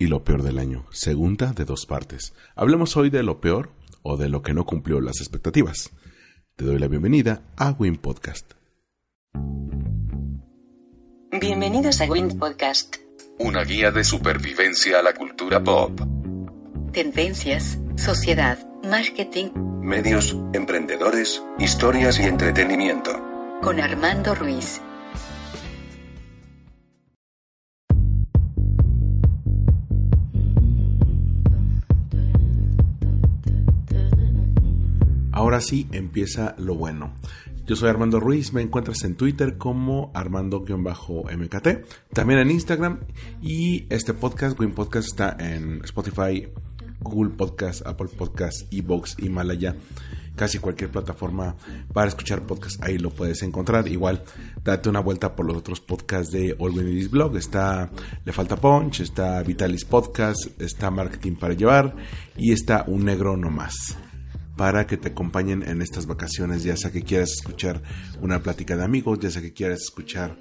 [0.00, 2.32] y lo peor del año, segunda de dos partes.
[2.56, 3.70] Hablemos hoy de lo peor
[4.02, 5.90] o de lo que no cumplió las expectativas.
[6.56, 8.52] Te doy la bienvenida a Win Podcast.
[11.38, 12.96] Bienvenidos a Win Podcast.
[13.38, 16.00] Una guía de supervivencia a la cultura pop.
[16.92, 19.50] Tendencias, sociedad, marketing.
[19.82, 23.12] Medios, emprendedores, historias y entretenimiento.
[23.60, 24.80] Con Armando Ruiz.
[35.50, 37.12] Ahora sí empieza lo bueno.
[37.66, 41.68] Yo soy Armando Ruiz, me encuentras en Twitter como Armando-MKT,
[42.12, 43.00] también en Instagram
[43.42, 46.46] y este podcast, Win Podcast, está en Spotify,
[47.00, 49.74] Google Podcast, Apple Podcast, Evox, Himalaya,
[50.36, 51.56] casi cualquier plataforma
[51.92, 53.88] para escuchar podcast, ahí lo puedes encontrar.
[53.88, 54.22] Igual,
[54.62, 57.90] date una vuelta por los otros podcasts de All This Blog, está
[58.24, 61.96] Le Falta Punch, está Vitalis Podcast, está Marketing para Llevar
[62.36, 63.96] y está Un Negro No Más
[64.60, 67.80] para que te acompañen en estas vacaciones, ya sea que quieras escuchar
[68.20, 70.36] una plática de amigos, ya sea que quieras escuchar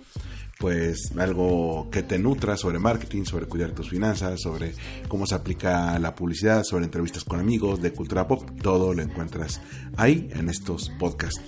[0.58, 4.73] pues algo que te nutra sobre marketing, sobre cuidar tus finanzas, sobre
[5.08, 9.62] cómo se aplica la publicidad, sobre entrevistas con amigos, de cultura pop, todo lo encuentras
[9.95, 11.42] ahí en estos podcasts.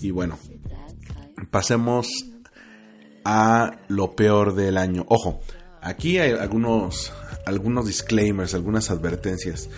[0.00, 0.38] Y bueno,
[1.50, 2.08] pasemos
[3.22, 5.04] a lo peor del año.
[5.10, 5.42] Ojo,
[5.82, 7.12] aquí hay algunos
[7.44, 9.68] algunos disclaimers, algunas advertencias.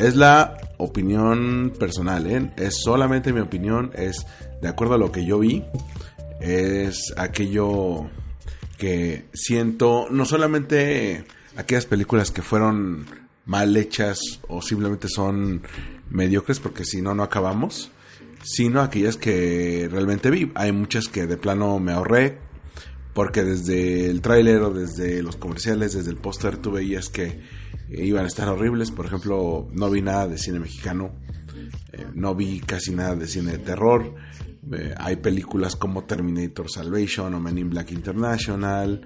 [0.00, 2.50] Es la opinión personal, ¿eh?
[2.56, 4.24] es solamente mi opinión, es
[4.62, 5.62] de acuerdo a lo que yo vi,
[6.40, 8.08] es aquello
[8.78, 13.04] que siento, no solamente aquellas películas que fueron
[13.44, 15.64] mal hechas o simplemente son
[16.08, 17.90] mediocres porque si no no acabamos,
[18.42, 20.50] sino aquellas que realmente vi.
[20.54, 22.38] Hay muchas que de plano me ahorré
[23.12, 27.59] porque desde el tráiler o desde los comerciales, desde el póster tú veías que
[27.90, 28.90] iban a estar horribles.
[28.90, 31.12] Por ejemplo, no vi nada de cine mexicano,
[31.92, 34.14] eh, no vi casi nada de cine de terror.
[34.72, 39.00] Eh, hay películas como Terminator Salvation o Men in Black International,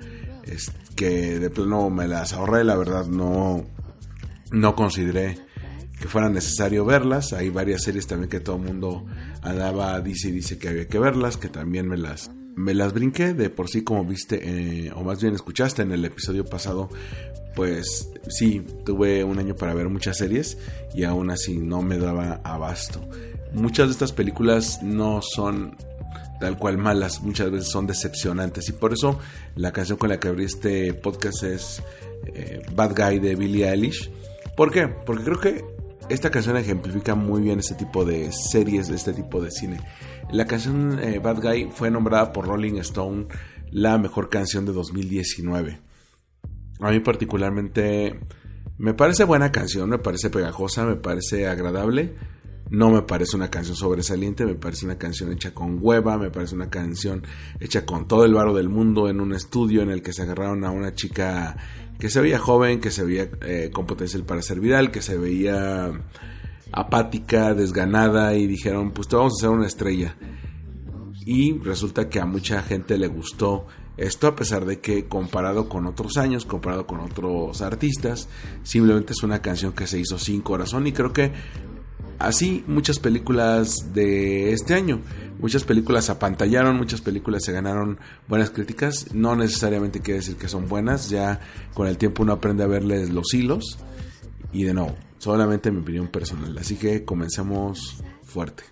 [0.44, 3.64] es, que de plano me las ahorré, la verdad no,
[4.52, 5.38] no consideré
[5.98, 7.32] que fuera necesario verlas.
[7.32, 9.06] Hay varias series también que todo el mundo
[9.42, 13.34] andaba, dice y dice que había que verlas, que también me las me las brinqué
[13.34, 16.88] de por sí como viste eh, o más bien escuchaste en el episodio pasado
[17.54, 20.58] pues sí, tuve un año para ver muchas series
[20.94, 23.00] y aún así no me daba abasto.
[23.52, 25.76] Muchas de estas películas no son
[26.40, 29.18] tal cual malas, muchas veces son decepcionantes y por eso
[29.54, 31.82] la canción con la que abrí este podcast es
[32.34, 34.10] eh, Bad Guy de Billie Eilish.
[34.56, 34.88] ¿Por qué?
[34.88, 35.64] Porque creo que
[36.08, 39.80] esta canción ejemplifica muy bien este tipo de series, este tipo de cine.
[40.34, 43.28] La canción eh, Bad Guy fue nombrada por Rolling Stone
[43.70, 45.80] la mejor canción de 2019.
[46.80, 48.18] A mí particularmente
[48.76, 52.16] me parece buena canción, me parece pegajosa, me parece agradable.
[52.68, 56.56] No me parece una canción sobresaliente, me parece una canción hecha con hueva, me parece
[56.56, 57.22] una canción
[57.60, 60.64] hecha con todo el varo del mundo en un estudio en el que se agarraron
[60.64, 61.56] a una chica
[62.00, 65.16] que se veía joven, que se veía eh, con potencial para ser viral, que se
[65.16, 65.92] veía
[66.74, 70.16] apática, desganada y dijeron, pues te vamos a hacer una estrella.
[71.24, 75.86] Y resulta que a mucha gente le gustó esto a pesar de que comparado con
[75.86, 78.28] otros años, comparado con otros artistas,
[78.64, 80.86] simplemente es una canción que se hizo sin corazón.
[80.88, 81.30] Y creo que
[82.18, 85.00] así muchas películas de este año,
[85.38, 90.68] muchas películas apantallaron, muchas películas se ganaron buenas críticas, no necesariamente quiere decir que son
[90.68, 91.40] buenas, ya
[91.72, 93.78] con el tiempo uno aprende a verles los hilos.
[94.52, 94.94] Y de nuevo,
[95.24, 98.62] solamente mi opinión personal, así que comencemos fuerte.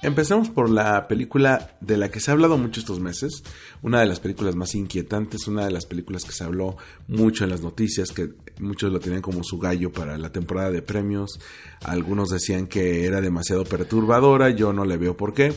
[0.00, 3.42] Empecemos por la película de la que se ha hablado mucho estos meses,
[3.82, 7.50] una de las películas más inquietantes, una de las películas que se habló mucho en
[7.50, 11.40] las noticias, que muchos lo tenían como su gallo para la temporada de premios,
[11.82, 15.52] algunos decían que era demasiado perturbadora, yo no le veo por qué.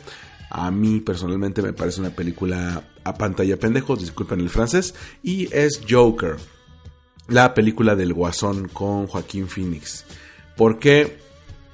[0.50, 5.82] A mí personalmente me parece una película a pantalla pendejos, disculpen el francés, y es
[5.90, 6.38] Joker,
[7.28, 10.06] la película del Guasón con Joaquín Phoenix.
[10.56, 11.18] ¿Por qué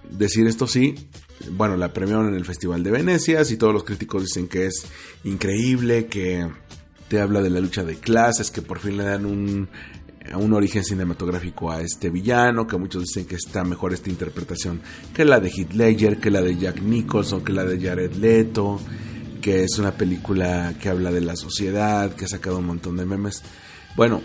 [0.09, 0.95] decir esto sí?
[1.51, 4.85] bueno, la premiaron en el Festival de Venecia y todos los críticos dicen que es
[5.23, 6.47] increíble, que
[7.07, 9.69] te habla de la lucha de clases, que por fin le dan un,
[10.35, 14.81] un origen cinematográfico a este villano, que muchos dicen que está mejor esta interpretación
[15.13, 18.79] que la de Heath Ledger, que la de Jack Nicholson, que la de Jared Leto,
[19.41, 23.05] que es una película que habla de la sociedad, que ha sacado un montón de
[23.05, 23.43] memes.
[23.95, 24.21] Bueno,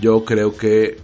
[0.00, 0.98] yo creo que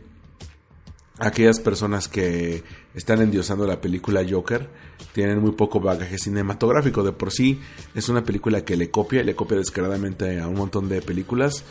[1.18, 2.62] aquellas personas que
[2.94, 4.68] están endiosando la película Joker
[5.12, 7.02] tienen muy poco bagaje cinematográfico.
[7.02, 7.60] De por sí
[7.94, 11.64] es una película que le copia, le copia descaradamente a un montón de películas.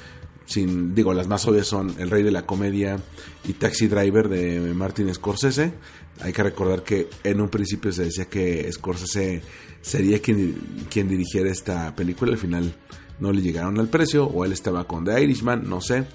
[0.46, 3.00] Sin, digo, las más obvias son El Rey de la Comedia
[3.48, 5.74] y Taxi Driver de Martin Scorsese.
[6.20, 9.42] Hay que recordar que en un principio se decía que Scorsese
[9.82, 10.56] sería quien,
[10.90, 12.34] quien dirigiera esta película.
[12.34, 12.76] Al final
[13.20, 16.06] no le llegaron al precio o él estaba con The Irishman, no sé.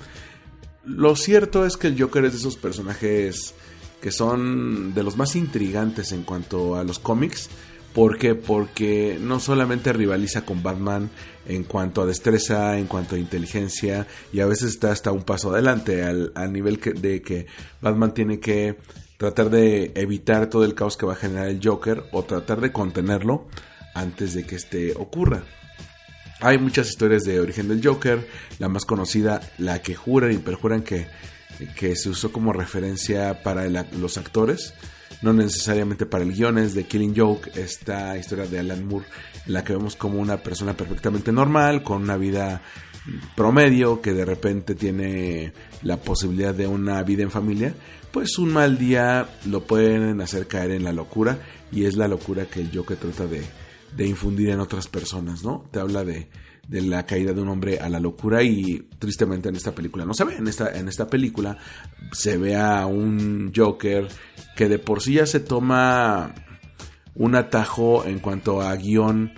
[0.84, 3.54] Lo cierto es que el Joker es de esos personajes
[4.00, 7.48] que son de los más intrigantes en cuanto a los cómics.
[7.94, 8.34] ¿Por qué?
[8.34, 11.10] Porque no solamente rivaliza con Batman
[11.46, 15.50] en cuanto a destreza, en cuanto a inteligencia, y a veces está hasta un paso
[15.50, 17.46] adelante al, nivel de que
[17.80, 18.76] Batman tiene que
[19.16, 22.70] tratar de evitar todo el caos que va a generar el Joker o tratar de
[22.70, 23.48] contenerlo
[23.94, 25.42] antes de que este ocurra.
[26.40, 28.28] Hay muchas historias de origen del Joker,
[28.60, 31.08] la más conocida, la que juran y perjuran que,
[31.74, 34.74] que se usó como referencia para los actores,
[35.22, 39.06] no necesariamente para el guion, es de Killing Joke, esta historia de Alan Moore,
[39.46, 42.62] en la que vemos como una persona perfectamente normal, con una vida
[43.34, 47.74] promedio, que de repente tiene la posibilidad de una vida en familia,
[48.12, 51.38] pues un mal día lo pueden hacer caer en la locura,
[51.72, 53.42] y es la locura que el Joker trata de,
[53.96, 55.64] de infundir en otras personas, ¿no?
[55.70, 56.28] Te habla de,
[56.68, 60.14] de la caída de un hombre a la locura y tristemente en esta película no
[60.14, 60.36] se ve.
[60.36, 61.56] En esta, en esta película
[62.12, 64.06] se ve a un Joker
[64.54, 66.34] que de por sí ya se toma
[67.14, 69.32] un atajo en cuanto a guion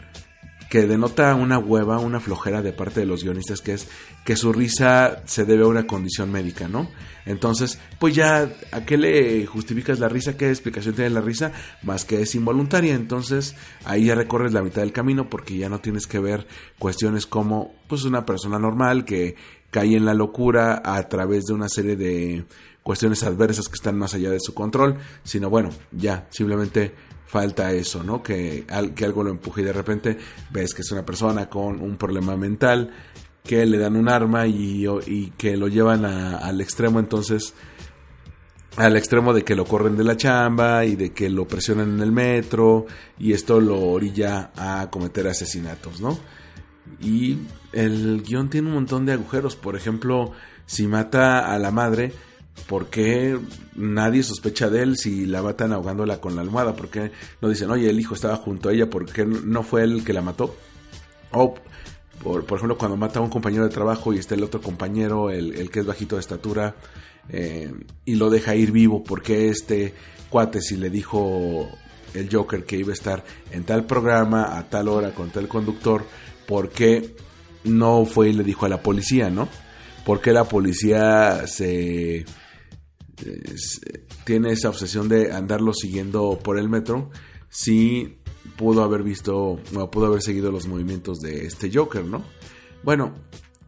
[0.68, 3.88] que denota una hueva, una flojera de parte de los guionistas, que es
[4.24, 6.88] que su risa se debe a una condición médica, ¿no?
[7.26, 10.36] Entonces, pues ya, ¿a qué le justificas la risa?
[10.36, 11.52] ¿Qué explicación tiene la risa?
[11.82, 15.80] Más que es involuntaria, entonces ahí ya recorres la mitad del camino porque ya no
[15.80, 16.46] tienes que ver
[16.78, 19.36] cuestiones como, pues una persona normal que
[19.70, 22.44] cae en la locura a través de una serie de
[22.82, 26.92] cuestiones adversas que están más allá de su control, sino bueno, ya, simplemente
[27.26, 28.22] falta eso, ¿no?
[28.22, 28.66] Que,
[28.96, 30.18] que algo lo empuje y de repente
[30.50, 32.90] ves que es una persona con un problema mental,
[33.50, 37.52] que le dan un arma y, que lo llevan al extremo, entonces
[38.76, 42.00] al extremo de que lo corren de la chamba y de que lo presionan en
[42.00, 42.86] el metro
[43.18, 46.16] y esto lo orilla a cometer asesinatos, ¿no?
[47.00, 47.38] Y
[47.72, 50.30] el guion tiene un montón de agujeros, por ejemplo,
[50.64, 52.12] si mata a la madre,
[52.68, 53.38] ¿Por qué
[53.74, 56.76] nadie sospecha de él si la matan ahogándola con la almohada?
[56.76, 57.10] ¿Por qué
[57.40, 60.04] no dicen, oye, el hijo estaba junto a ella, ¿por qué no fue él el
[60.04, 60.54] que la mató?
[61.32, 61.54] O,
[62.22, 65.70] por, ejemplo, cuando mata a un compañero de trabajo y está el otro compañero, el,
[65.70, 66.76] que es bajito de estatura,
[67.28, 67.72] eh,
[68.04, 69.94] y lo deja ir vivo, ¿por qué este
[70.28, 71.68] cuate si le dijo
[72.14, 76.04] el Joker que iba a estar en tal programa, a tal hora, con tal conductor,
[76.46, 77.14] ¿por qué
[77.64, 79.48] no fue y le dijo a la policía, no?
[80.04, 82.24] ¿Por qué la policía se
[84.24, 87.10] tiene esa obsesión de andarlo siguiendo por el metro,
[87.48, 88.19] si
[88.60, 92.22] pudo haber visto o pudo haber seguido los movimientos de este Joker, ¿no?
[92.82, 93.14] Bueno,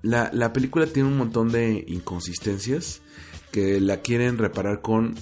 [0.03, 3.01] la, la película tiene un montón de inconsistencias
[3.51, 5.15] que la quieren reparar con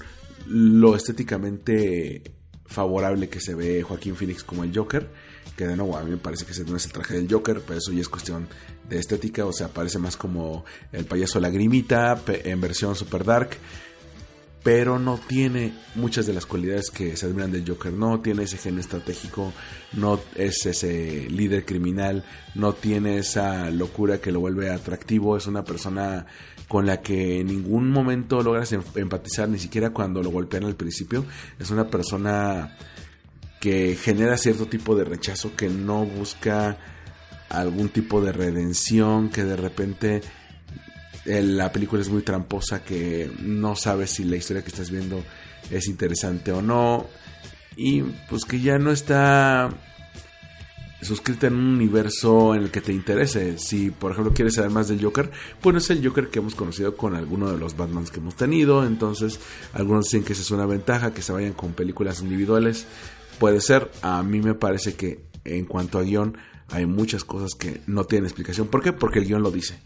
[0.48, 2.32] lo estéticamente
[2.66, 5.08] favorable que se ve Joaquín Phoenix como el Joker,
[5.56, 7.62] que de nuevo a mí me parece que ese no es el traje del Joker,
[7.64, 8.48] pero eso ya es cuestión
[8.88, 13.50] de estética, o sea, parece más como el payaso lagrimita en versión super dark
[14.62, 17.92] pero no tiene muchas de las cualidades que se admiran del Joker.
[17.92, 19.52] No tiene ese gen estratégico,
[19.92, 22.24] no es ese líder criminal,
[22.54, 25.36] no tiene esa locura que lo vuelve atractivo.
[25.36, 26.26] Es una persona
[26.68, 30.76] con la que en ningún momento logras em-, empatizar, ni siquiera cuando lo golpean al
[30.76, 31.24] principio.
[31.58, 32.76] Es una persona
[33.60, 36.78] que genera cierto tipo de rechazo, que no busca
[37.48, 40.22] algún tipo de redención, que de repente
[41.24, 45.22] la película es muy tramposa que no sabes si la historia que estás viendo
[45.70, 47.06] es interesante o no
[47.76, 49.70] y pues que ya no está
[51.02, 53.58] suscrita en un universo en el que te interese.
[53.58, 56.54] Si por ejemplo quieres saber más del Joker, pues no es el Joker que hemos
[56.54, 59.40] conocido con alguno de los Batmans que hemos tenido, entonces
[59.72, 62.86] algunos dicen que esa es una ventaja, que se vayan con películas individuales.
[63.38, 66.36] Puede ser, a mí me parece que en cuanto a guion
[66.68, 68.68] hay muchas cosas que no tienen explicación.
[68.68, 68.92] ¿Por qué?
[68.92, 69.80] Porque el guion lo dice.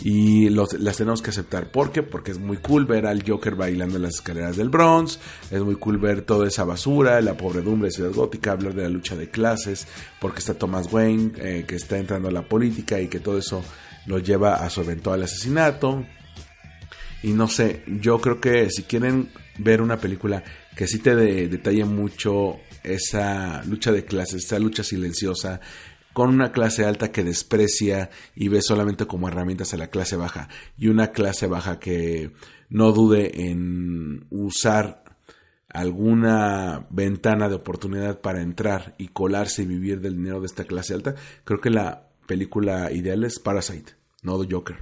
[0.00, 1.70] Y las tenemos que aceptar.
[1.70, 2.02] ¿Por qué?
[2.02, 5.20] Porque es muy cool ver al Joker bailando en las escaleras del Bronx.
[5.50, 8.88] Es muy cool ver toda esa basura, la pobredumbre de Ciudad Gótica, hablar de la
[8.88, 9.86] lucha de clases.
[10.20, 13.62] Porque está Thomas Wayne, eh, que está entrando a la política y que todo eso
[14.06, 16.04] lo lleva a su eventual asesinato.
[17.22, 20.42] Y no sé, yo creo que si quieren ver una película
[20.74, 25.60] que sí te detalle mucho esa lucha de clases, esa lucha silenciosa,
[26.12, 30.48] con una clase alta que desprecia y ve solamente como herramientas a la clase baja
[30.76, 32.32] y una clase baja que
[32.68, 35.02] no dude en usar
[35.68, 40.94] alguna ventana de oportunidad para entrar y colarse y vivir del dinero de esta clase
[40.94, 41.14] alta,
[41.44, 43.92] creo que la película ideal es Parasite,
[44.22, 44.76] no The Joker.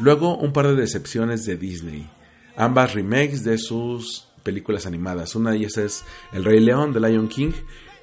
[0.00, 2.10] Luego un par de decepciones de Disney,
[2.56, 5.34] ambas remakes de sus películas animadas.
[5.34, 7.52] Una de ellas es El Rey León de Lion King,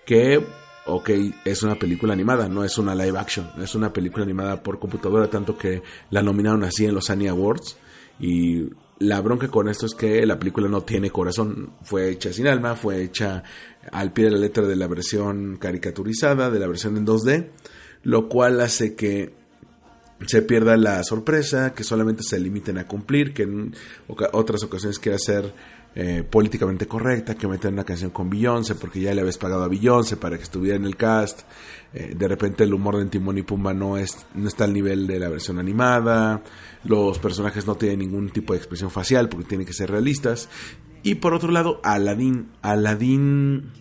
[0.06, 0.46] que,
[0.86, 1.10] ok,
[1.44, 5.28] es una película animada, no es una live action, es una película animada por computadora,
[5.28, 7.78] tanto que la nominaron así en los Annie Awards.
[8.20, 12.46] Y la bronca con esto es que la película no tiene corazón, fue hecha sin
[12.46, 13.42] alma, fue hecha
[13.92, 17.48] al pie de la letra de la versión caricaturizada, de la versión en 2D,
[18.04, 19.34] lo cual hace que
[20.28, 23.76] se pierda la sorpresa, que solamente se limiten a cumplir, que en
[24.08, 25.52] otras ocasiones quiera hacer
[25.98, 29.70] eh, políticamente correcta, que meter una canción con Beyoncé porque ya le habías pagado a
[29.70, 31.44] Beyoncé para que estuviera en el cast.
[31.94, 35.08] Eh, de repente el humor de Timón y Pumba no, es, no está al nivel
[35.08, 36.44] de la versión animada.
[36.84, 40.50] Los personajes no tienen ningún tipo de expresión facial porque tienen que ser realistas.
[41.02, 42.50] Y por otro lado, Aladdin.
[42.62, 43.72] Aladdin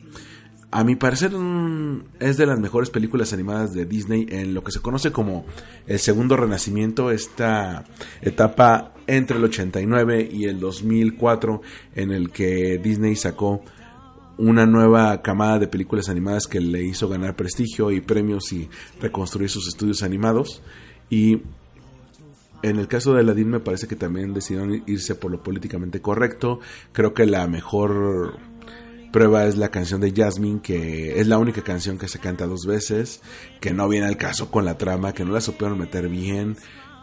[0.75, 4.73] a mi parecer mm, es de las mejores películas animadas de Disney en lo que
[4.73, 5.47] se conoce como
[5.87, 7.85] el segundo renacimiento, esta
[8.21, 11.62] etapa entre el 89 y el 2004
[11.95, 13.62] en el que Disney sacó
[14.37, 18.69] una nueva camada de películas animadas que le hizo ganar prestigio y premios y
[19.00, 20.61] reconstruir sus estudios animados
[21.09, 21.40] y
[22.64, 26.61] en el caso de Aladdin me parece que también decidieron irse por lo políticamente correcto.
[26.93, 28.38] Creo que la mejor
[29.14, 32.66] Prueba es la canción de Jasmine, que es la única canción que se canta dos
[32.66, 33.21] veces,
[33.61, 36.56] que no viene al caso con la trama, que no la supieron meter bien,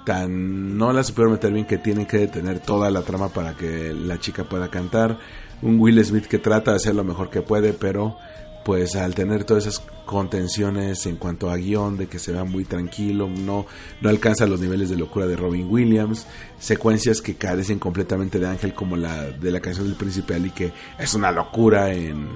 [0.05, 3.93] tan no la supieron meter bien que tienen que detener toda la trama para que
[3.93, 5.19] la chica pueda cantar.
[5.61, 8.17] Un Will Smith que trata de hacer lo mejor que puede, pero
[8.63, 12.65] pues al tener todas esas contenciones en cuanto a guion, de que se vea muy
[12.65, 13.65] tranquilo, no,
[14.01, 16.25] no alcanza los niveles de locura de Robin Williams,
[16.59, 20.73] secuencias que carecen completamente de Ángel como la de la canción del príncipe Ali, que
[20.99, 22.27] es una locura en,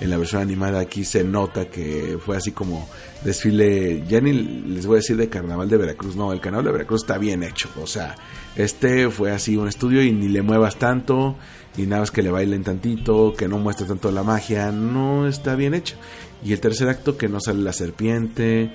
[0.00, 2.88] en la versión animada aquí se nota que fue así como
[3.24, 6.72] desfile, ya ni les voy a decir de carnaval de Veracruz, no, el carnaval de
[6.72, 8.16] Veracruz está bien hecho, o sea,
[8.56, 11.36] este fue así un estudio y ni le muevas tanto,
[11.76, 15.54] y nada más que le bailen tantito, que no muestre tanto la magia, no está
[15.54, 15.96] bien hecho.
[16.44, 18.72] Y el tercer acto que no sale la serpiente,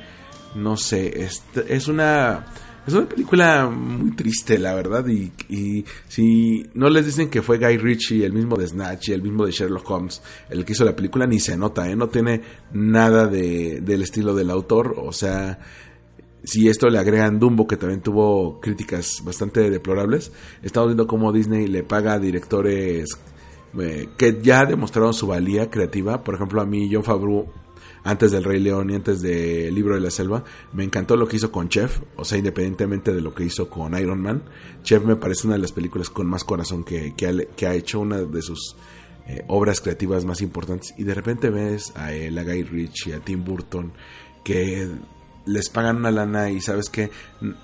[0.55, 2.45] no sé, es, es una
[2.87, 5.05] es una película muy triste, la verdad.
[5.07, 9.11] Y, y, si no les dicen que fue Guy Ritchie, el mismo de Snatch y
[9.11, 11.97] el mismo de Sherlock Holmes, el que hizo la película, ni se nota, ¿eh?
[11.97, 12.41] No tiene
[12.71, 14.95] nada de, del estilo del autor.
[14.97, 15.59] O sea,
[16.45, 20.31] si esto le agregan Dumbo, que también tuvo críticas bastante deplorables,
[20.63, 23.09] estamos viendo cómo Disney le paga a directores
[23.77, 26.23] eh, que ya demostraron su valía creativa.
[26.23, 27.47] Por ejemplo, a mí, John Favreau,
[28.07, 31.35] antes del Rey León y antes del Libro de la Selva, me encantó lo que
[31.35, 34.43] hizo con Chef, o sea, independientemente de lo que hizo con Iron Man.
[34.81, 38.21] Chef me parece una de las películas con más corazón que, que, ha, hecho, una
[38.21, 38.77] de sus
[39.27, 40.93] eh, obras creativas más importantes.
[40.97, 43.91] Y de repente ves a él, a Guy Ritchie, a Tim Burton,
[44.41, 44.87] que
[45.45, 47.11] les pagan una lana y sabes que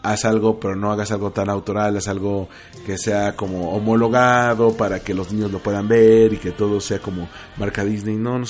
[0.02, 2.50] haz algo, pero no hagas algo tan autoral, haz algo
[2.86, 7.00] que sea como homologado para que los niños lo puedan ver y que todo sea
[7.00, 8.18] como marca Disney.
[8.18, 8.42] No,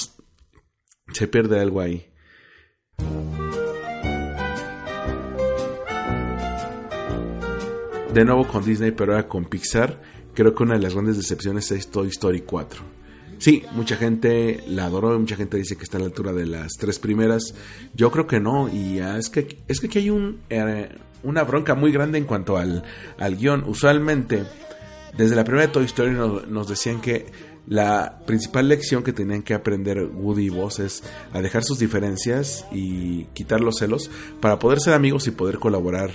[1.11, 2.07] se pierde algo ahí.
[8.13, 9.99] De nuevo con Disney, pero ahora con Pixar,
[10.35, 12.83] creo que una de las grandes decepciones es Toy Story 4.
[13.39, 16.73] Sí, mucha gente la adoró, mucha gente dice que está a la altura de las
[16.79, 17.55] tres primeras.
[17.93, 20.89] Yo creo que no, y es que, es que aquí hay un, eh,
[21.23, 22.83] una bronca muy grande en cuanto al,
[23.17, 23.63] al guion.
[23.67, 24.43] Usualmente,
[25.17, 27.25] desde la primera Toy Story nos, decían que
[27.67, 32.65] la principal lección que tenían que aprender Woody y Buzz es a dejar sus diferencias
[32.71, 34.09] y quitar los celos
[34.41, 36.11] para poder ser amigos y poder colaborar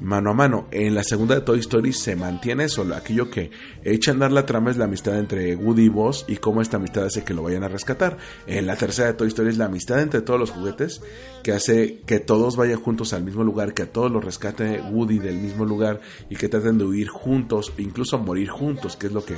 [0.00, 0.66] mano a mano.
[0.70, 3.50] En la segunda de Toy Story se mantiene eso, aquello que
[3.84, 6.78] echa a andar la trama es la amistad entre Woody y Buzz y cómo esta
[6.78, 8.18] amistad hace que lo vayan a rescatar.
[8.46, 11.02] En la tercera de Toy Story es la amistad entre todos los juguetes
[11.42, 15.18] que hace que todos vayan juntos al mismo lugar, que a todos los rescate Woody
[15.18, 19.24] del mismo lugar y que traten de huir juntos, incluso morir juntos, que es lo
[19.24, 19.36] que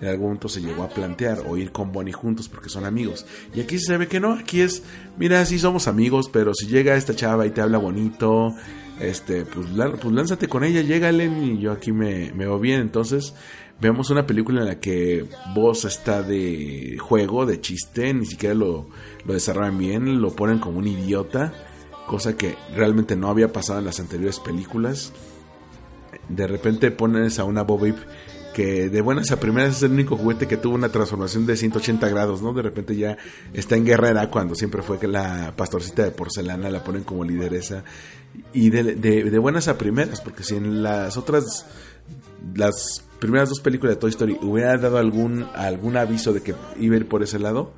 [0.00, 3.26] en algún momento se llegó a plantear o ir con Bonnie juntos porque son amigos.
[3.54, 4.82] Y aquí se ve que no, aquí es,
[5.16, 8.54] mira, sí somos amigos, pero si llega esta chava y te habla bonito,
[9.00, 9.66] este, pues,
[10.00, 12.80] pues lánzate con ella, llégale y yo aquí me, me veo bien.
[12.80, 13.34] Entonces,
[13.80, 18.88] vemos una película en la que vos está de juego, de chiste, ni siquiera lo,
[19.24, 21.52] lo desarrollan bien, lo ponen como un idiota,
[22.06, 25.12] cosa que realmente no había pasado en las anteriores películas.
[26.28, 27.94] De repente pones a una Bobby
[28.54, 32.08] que de buenas a primeras es el único juguete que tuvo una transformación de 180
[32.08, 32.52] grados, ¿no?
[32.52, 33.16] De repente ya
[33.52, 37.84] está en guerrera cuando siempre fue que la pastorcita de porcelana la ponen como lideresa.
[38.52, 41.66] Y de, de buenas a primeras, porque si en las otras,
[42.54, 46.94] las primeras dos películas de Toy Story hubiera dado algún, algún aviso de que iba
[46.94, 47.74] a ir por ese lado,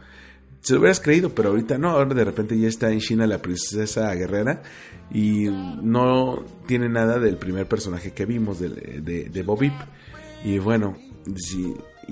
[0.61, 3.41] se lo hubieras creído, pero ahorita no, ahora de repente ya está en China la
[3.41, 4.63] princesa guerrera
[5.11, 5.49] y
[5.83, 9.43] no tiene nada del primer personaje que vimos de, de, de
[10.45, 10.97] y bueno,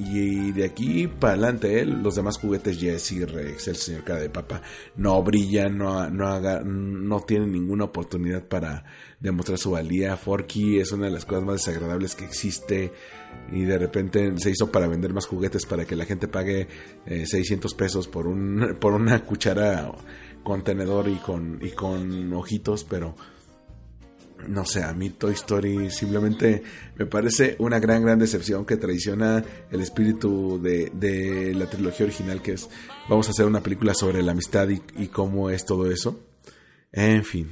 [0.01, 4.31] y de aquí para adelante, él, los demás juguetes, Jesse, Rex, el señor cara de
[4.31, 4.63] papa,
[4.97, 8.85] no brillan, no, no, haga, no tienen ninguna oportunidad para
[9.19, 10.17] demostrar su valía.
[10.17, 12.93] Forky es una de las cosas más desagradables que existe.
[13.51, 16.69] Y de repente se hizo para vender más juguetes para que la gente pague
[17.07, 19.91] 600 eh, pesos por, un, por una cuchara
[20.45, 23.17] contenedor y con, y con ojitos, pero
[24.47, 26.63] no sé, a mí Toy Story simplemente
[26.97, 32.53] me parece una gran, gran decepción que traiciona el espíritu de, la trilogía original, que
[32.53, 32.69] es
[33.09, 36.21] vamos a hacer una película sobre la amistad y, y cómo es todo eso.
[36.93, 37.51] En fin.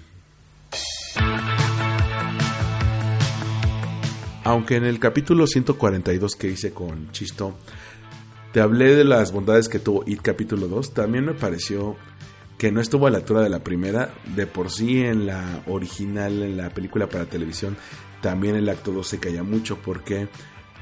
[4.44, 7.56] Aunque en el capítulo 142 que hice con Chisto,
[8.52, 11.96] te hablé de las bondades que tuvo It capítulo 2, también me pareció
[12.58, 14.14] que no estuvo a la altura de la primera.
[14.34, 17.76] De por sí en la original, en la película para televisión,
[18.20, 20.28] también el acto 2 se caía mucho porque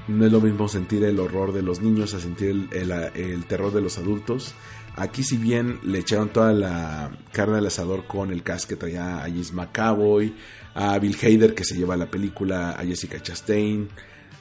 [0.06, 3.80] no es lo mismo sentir el horror de los niños a sentir el, terror de
[3.80, 4.54] los adultos.
[4.96, 9.22] Aquí si bien le echaron toda la carne al asador con el cast traía a
[9.22, 10.34] James McAvoy,
[10.74, 13.88] a Bill Hader que se lleva la película, a Jessica Chastain,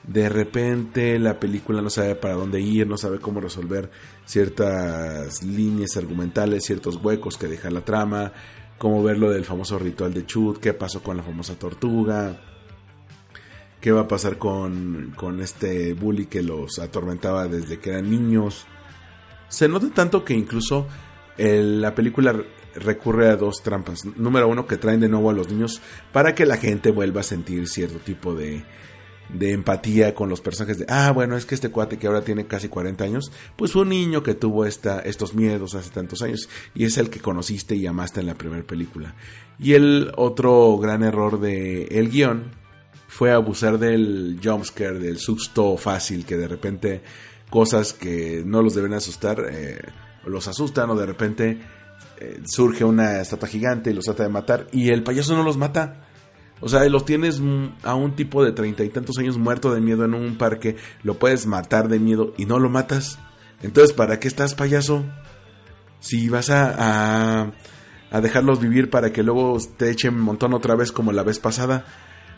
[0.06, 3.90] de repente la película no sabe para dónde ir, no sabe cómo resolver
[4.26, 8.34] ciertas líneas argumentales, ciertos huecos que deja la trama,
[8.78, 12.42] cómo ver lo del famoso ritual de Chut, qué pasó con la famosa tortuga,
[13.82, 18.66] qué va a pasar con, con este bully que los atormentaba desde que eran niños.
[19.50, 20.88] Se nota tanto que incluso
[21.38, 22.36] la película
[22.76, 24.06] recurre a dos trampas.
[24.06, 27.24] Número uno, que traen de nuevo a los niños para que la gente vuelva a
[27.24, 28.64] sentir cierto tipo de,
[29.34, 32.46] de empatía con los personajes de, ah, bueno, es que este cuate que ahora tiene
[32.46, 36.50] casi 40 años, pues fue un niño que tuvo esta, estos miedos hace tantos años
[36.76, 39.16] y es el que conociste y amaste en la primera película.
[39.60, 42.52] Y el otro gran error de el guion
[43.08, 47.02] fue abusar del jumpscare, del susto fácil, que de repente
[47.50, 49.80] cosas que no los deben asustar, eh,
[50.26, 51.60] los asustan o de repente
[52.20, 55.58] eh, surge una estatua gigante y los trata de matar y el payaso no los
[55.58, 56.03] mata
[56.64, 57.42] o sea, los tienes
[57.84, 61.20] a un tipo de treinta y tantos años muerto de miedo en un parque, lo
[61.20, 63.20] puedes matar de miedo y no lo matas.
[63.62, 65.04] Entonces, ¿para qué estás payaso?
[66.00, 67.52] Si vas a,
[68.12, 71.38] a, dejarlos vivir para que luego te echen un montón otra vez como la vez
[71.38, 71.86] pasada.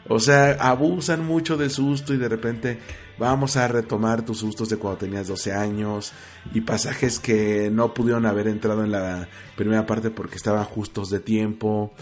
[0.08, 2.80] O sea, abusan mucho del susto y de repente
[3.20, 6.14] vamos a retomar tus sustos de cuando tenías 12 años
[6.54, 11.20] y pasajes que no pudieron haber entrado en la primera parte porque estaban justos de
[11.20, 11.94] tiempo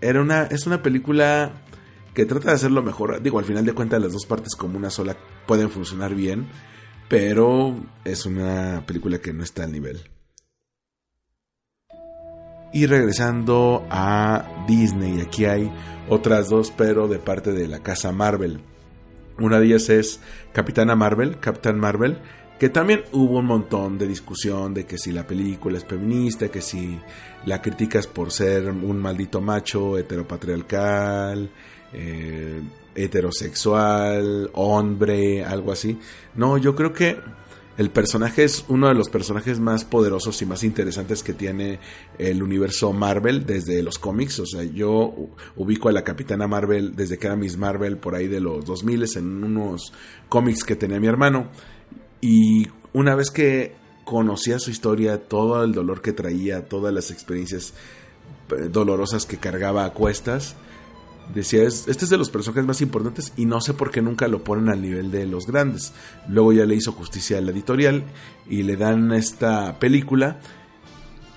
[0.00, 1.62] era una, es una película
[2.14, 3.22] que trata de hacerlo mejor.
[3.22, 6.48] Digo, al final de cuentas las dos partes como una sola pueden funcionar bien,
[7.08, 10.00] pero es una película que no está al nivel.
[12.72, 15.72] Y regresando a Disney, aquí hay
[16.08, 18.60] otras dos, pero de parte de la casa Marvel.
[19.38, 20.20] Una de ellas es
[20.52, 22.18] Capitana Marvel, Captain Marvel,
[22.58, 26.62] que también hubo un montón de discusión de que si la película es feminista, que
[26.62, 26.98] si
[27.44, 31.50] la criticas por ser un maldito macho heteropatriarcal,
[31.92, 32.62] eh,
[32.94, 35.98] heterosexual, hombre, algo así.
[36.34, 37.18] No, yo creo que
[37.76, 41.78] el personaje es uno de los personajes más poderosos y más interesantes que tiene
[42.18, 44.40] el universo Marvel desde los cómics.
[44.40, 45.14] O sea, yo
[45.56, 49.04] ubico a la Capitana Marvel desde que era Miss Marvel por ahí de los 2000
[49.16, 49.92] en unos
[50.30, 51.50] cómics que tenía mi hermano.
[52.26, 57.72] Y una vez que conocía su historia, todo el dolor que traía, todas las experiencias
[58.50, 60.56] eh, dolorosas que cargaba a cuestas,
[61.32, 64.42] decía, este es de los personajes más importantes y no sé por qué nunca lo
[64.42, 65.92] ponen al nivel de los grandes.
[66.26, 68.02] Luego ya le hizo justicia a la editorial
[68.50, 70.40] y le dan esta película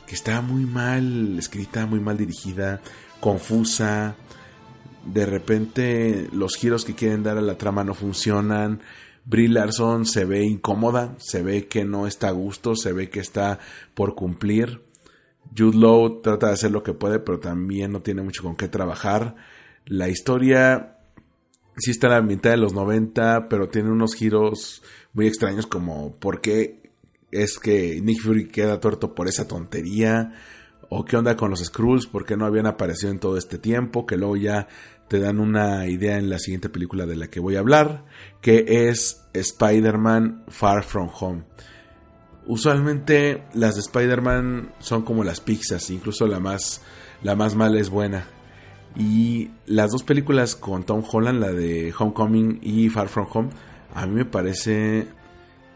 [0.07, 2.81] que está muy mal escrita, muy mal dirigida,
[3.19, 4.15] confusa.
[5.05, 8.81] De repente los giros que quieren dar a la trama no funcionan
[9.25, 13.19] Brie Larson se ve incómoda, se ve que no está a gusto, se ve que
[13.19, 13.59] está
[13.93, 14.81] por cumplir.
[15.57, 18.67] Jude Law trata de hacer lo que puede, pero también no tiene mucho con qué
[18.67, 19.35] trabajar.
[19.85, 20.97] La historia
[21.77, 26.15] sí está en la mitad de los 90, pero tiene unos giros muy extraños como
[26.15, 26.91] por qué
[27.31, 30.33] es que Nick Fury queda tuerto por esa tontería
[30.89, 34.05] o qué onda con los Skrulls, por qué no habían aparecido en todo este tiempo,
[34.05, 34.67] que luego ya
[35.09, 38.05] te dan una idea en la siguiente película de la que voy a hablar,
[38.41, 41.43] que es Spider-Man Far From Home.
[42.45, 46.81] Usualmente las de Spider-Man son como las pizzas, incluso la más,
[47.23, 48.27] la más mala es buena.
[48.95, 53.49] Y las dos películas con Tom Holland, la de Homecoming y Far From Home,
[53.93, 55.07] a mí me parece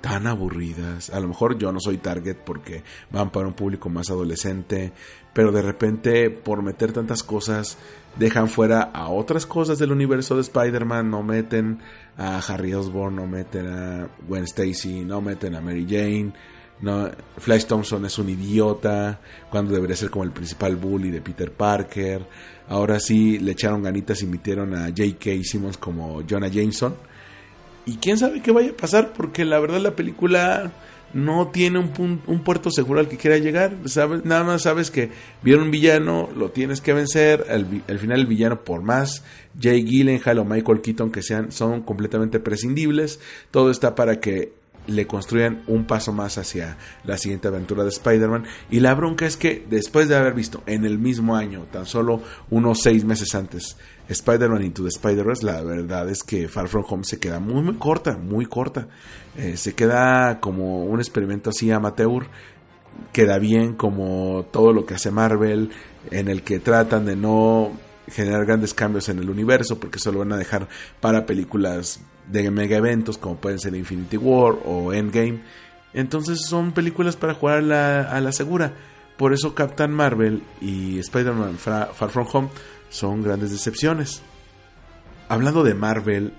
[0.01, 1.09] tan aburridas.
[1.09, 4.93] A lo mejor yo no soy target porque van para un público más adolescente,
[5.33, 7.77] pero de repente por meter tantas cosas
[8.17, 11.79] dejan fuera a otras cosas del universo de Spider-Man, no meten
[12.17, 16.33] a Harry Osborn, no meten a Gwen Stacy, no meten a Mary Jane.
[16.81, 21.51] No, Flash Thompson es un idiota cuando debería ser como el principal bully de Peter
[21.51, 22.27] Parker.
[22.67, 25.31] Ahora sí le echaron ganitas y metieron a J.K.
[25.43, 26.95] Simmons como Jonah Jameson
[27.85, 30.71] y quién sabe qué vaya a pasar, porque la verdad la película
[31.13, 33.75] no tiene un, un puerto seguro al que quiera llegar.
[33.85, 34.25] ¿sabes?
[34.25, 37.45] Nada más sabes que viene un villano, lo tienes que vencer.
[37.49, 39.23] Al, final el villano, por más
[39.59, 43.19] Jay Gyllenhaal o Michael Keaton que sean, son completamente prescindibles.
[43.51, 44.53] Todo está para que
[44.87, 48.45] le construyan un paso más hacia la siguiente aventura de Spider-Man.
[48.69, 52.21] Y la bronca es que después de haber visto en el mismo año, tan solo
[52.49, 53.77] unos seis meses antes,
[54.09, 58.17] Spider-Man Into the Spider-Verse, la verdad es que Far From Home se queda muy, corta,
[58.17, 58.87] muy corta.
[59.37, 62.27] Eh, se queda como un experimento así amateur.
[63.11, 65.71] Queda bien como todo lo que hace Marvel,
[66.11, 67.71] en el que tratan de no
[68.07, 70.67] generar grandes cambios en el universo, porque solo van a dejar
[70.99, 75.41] para películas de mega eventos como pueden ser Infinity War o Endgame.
[75.93, 78.73] Entonces son películas para jugar a la, segura.
[79.17, 82.49] Por eso Captain Marvel y Spider-Man Far, From Home
[82.89, 84.21] son grandes decepciones.
[85.29, 86.33] Hablando de Marvel,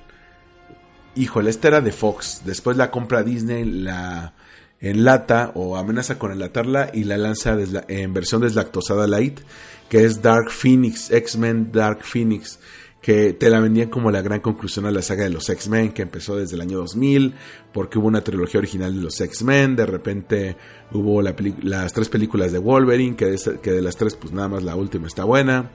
[1.14, 2.42] híjole, esta era de Fox.
[2.44, 4.34] Después la compra Disney, la
[4.80, 7.56] enlata o amenaza con enlatarla y la lanza
[7.88, 9.40] en versión deslactosada light,
[9.88, 12.58] que es Dark Phoenix, X-Men Dark Phoenix
[13.04, 16.00] que te la vendían como la gran conclusión a la saga de los X-Men, que
[16.00, 17.34] empezó desde el año 2000,
[17.70, 20.56] porque hubo una trilogía original de los X-Men, de repente
[20.90, 25.06] hubo las tres películas de Wolverine, que de, las tres pues nada más la última
[25.06, 25.70] está buena.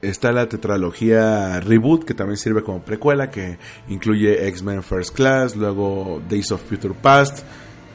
[0.00, 6.22] Está la tetralogía Reboot, que también sirve como precuela, que incluye X-Men First Class, luego
[6.26, 7.40] Days of Future Past,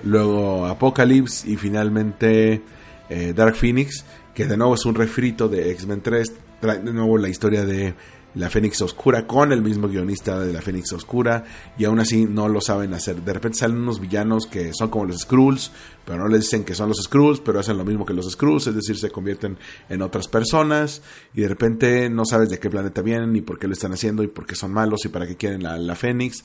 [0.04, 2.62] luego Apocalypse y finalmente
[3.10, 7.18] eh, Dark Phoenix, que de nuevo es un refrito de X-Men 3, trae de nuevo
[7.18, 7.96] la historia de
[8.36, 11.44] la Fénix Oscura con el mismo guionista de la Fénix Oscura
[11.78, 13.22] y aún así no lo saben hacer.
[13.22, 15.72] De repente salen unos villanos que son como los Skrulls,
[16.06, 18.68] pero no les dicen que son los Skrulls, pero hacen lo mismo que los Skrulls,
[18.68, 19.58] es decir, se convierten
[19.90, 21.02] en otras personas
[21.34, 24.24] y de repente no sabes de qué planeta vienen ni por qué lo están haciendo
[24.24, 26.44] y por qué son malos y para qué quieren la, la Fénix.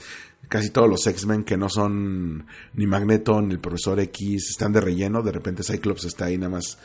[0.49, 4.81] Casi todos los X-Men que no son ni Magneto ni el Profesor X están de
[4.81, 6.79] relleno, de repente Cyclops está ahí nada más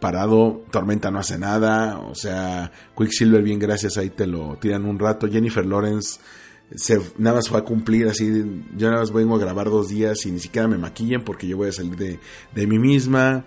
[0.00, 4.98] parado, Tormenta no hace nada, o sea, Quicksilver bien gracias, ahí te lo tiran un
[4.98, 6.20] rato, Jennifer Lawrence
[6.74, 8.26] se, nada más fue a cumplir así,
[8.76, 11.56] yo nada más vengo a grabar dos días y ni siquiera me maquillen porque yo
[11.56, 12.18] voy a salir de,
[12.54, 13.44] de mí misma.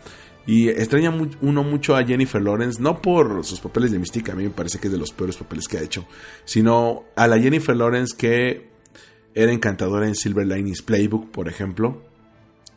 [0.47, 4.43] Y extraña uno mucho a Jennifer Lawrence, no por sus papeles de mística, a mí
[4.43, 6.07] me parece que es de los peores papeles que ha hecho,
[6.45, 8.71] sino a la Jennifer Lawrence que
[9.35, 12.01] era encantadora en Silver Linings Playbook, por ejemplo,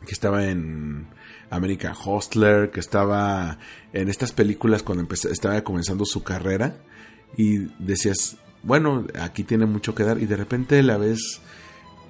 [0.05, 1.07] que estaba en
[1.49, 3.57] American Hostler, que estaba
[3.93, 6.77] en estas películas cuando estaba comenzando su carrera
[7.37, 11.41] y decías, bueno, aquí tiene mucho que dar y de repente la ves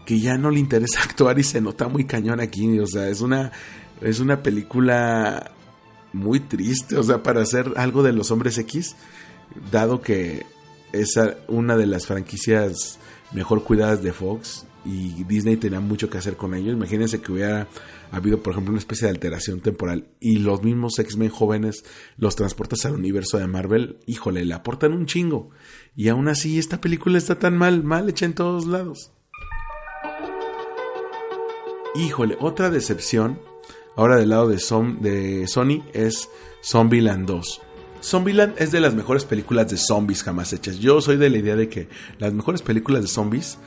[0.06, 3.22] que ya no le interesa actuar y se nota muy cañón aquí, o sea, es
[3.22, 3.52] una
[4.02, 5.52] es una película
[6.14, 8.96] muy triste, o sea, para hacer algo de los hombres X,
[9.72, 10.46] dado que
[10.92, 13.00] es una de las franquicias
[13.34, 16.74] mejor cuidadas de Fox y Disney tenía mucho que hacer con ellos.
[16.74, 17.68] Imagínense que hubiera
[18.12, 21.84] habido, por ejemplo, una especie de alteración temporal y los mismos X-Men jóvenes
[22.18, 23.98] los transportas al universo de Marvel.
[24.06, 25.50] Híjole, le aportan un chingo.
[25.96, 29.12] Y aún así, esta película está tan mal, mal hecha en todos lados.
[31.96, 33.40] Híjole, otra decepción,
[33.96, 34.58] ahora del lado de,
[35.00, 36.30] de Sony, es
[36.62, 37.62] Zombieland 2.
[38.06, 40.78] Zombieland es de las mejores películas de zombies jamás hechas.
[40.78, 41.88] Yo soy de la idea de que
[42.20, 43.58] las mejores películas de zombies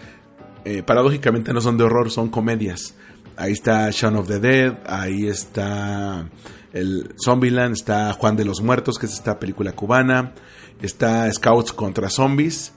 [0.71, 2.95] eh, paradójicamente no son de horror, son comedias.
[3.39, 6.29] Ahí está Shaun of the Dead, ahí está
[6.75, 10.35] el Zombieland, está Juan de los Muertos, que es esta película cubana,
[10.83, 12.75] está Scouts contra Zombies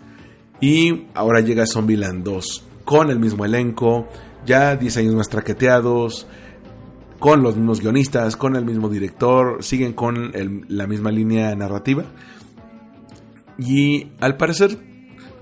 [0.62, 4.08] y ahora llega Zombieland 2 con el mismo elenco,
[4.46, 6.28] ya 10 años más traqueteados,
[7.20, 10.32] con los mismos guionistas, con el mismo director, siguen con
[10.70, 12.06] la misma línea narrativa.
[13.58, 14.78] Y al parecer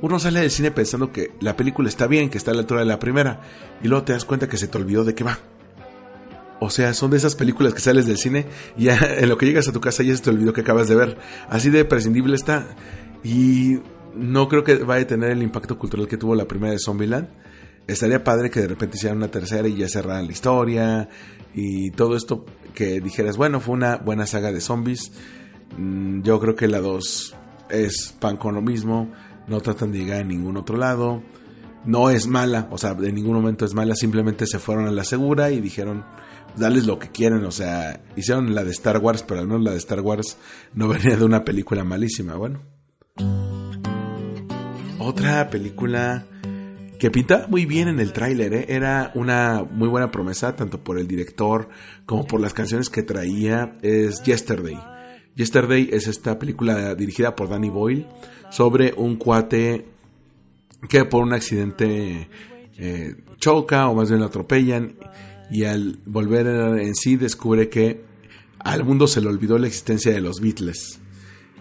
[0.02, 2.82] uno sale del cine pensando que la película está bien, que está a la altura
[2.82, 3.42] de la primera,
[3.82, 5.40] y luego te das cuenta que se te olvidó de qué va.
[6.62, 8.46] O sea, son de esas películas que sales del cine
[8.78, 10.88] y ya en lo que llegas a tu casa ya se te olvidó que acabas
[10.88, 11.18] de ver.
[11.50, 12.66] Así de prescindible está.
[13.24, 13.80] Y
[14.14, 17.30] no creo que vaya a tener el impacto cultural que tuvo la primera de Zombieland.
[17.88, 21.10] Estaría padre que de repente hicieran una tercera y ya cerraran la historia,
[21.54, 25.12] y todo esto que dijeras, bueno, fue una buena saga de zombies.
[25.78, 27.36] Mm, yo creo que la 2
[27.70, 29.12] es pan con lo mismo,
[29.50, 31.22] no tratan de llegar a ningún otro lado.
[31.86, 35.06] No es mala, o sea, de ningún momento es mala, simplemente se fueron a la
[35.06, 36.04] segura y dijeron,
[36.58, 39.72] dales lo que quieren, o sea, hicieron la de Star Wars, pero al menos la
[39.72, 40.38] de Star Wars
[40.74, 42.62] no venía de una película malísima, bueno.
[45.00, 46.26] Otra película
[47.00, 48.66] que pinta muy bien en el tráiler, ¿eh?
[48.68, 51.70] era una muy buena promesa tanto por el director
[52.06, 54.78] como por las canciones que traía, es Yesterday.
[55.39, 58.06] Yesterday es esta película dirigida por Danny Boyle
[58.52, 59.86] sobre un cuate
[60.89, 62.28] que por un accidente
[62.78, 64.95] eh, choca o más bien lo atropellan
[65.49, 66.45] y al volver
[66.82, 68.02] en sí descubre que
[68.60, 70.99] al mundo se le olvidó la existencia de los Beatles.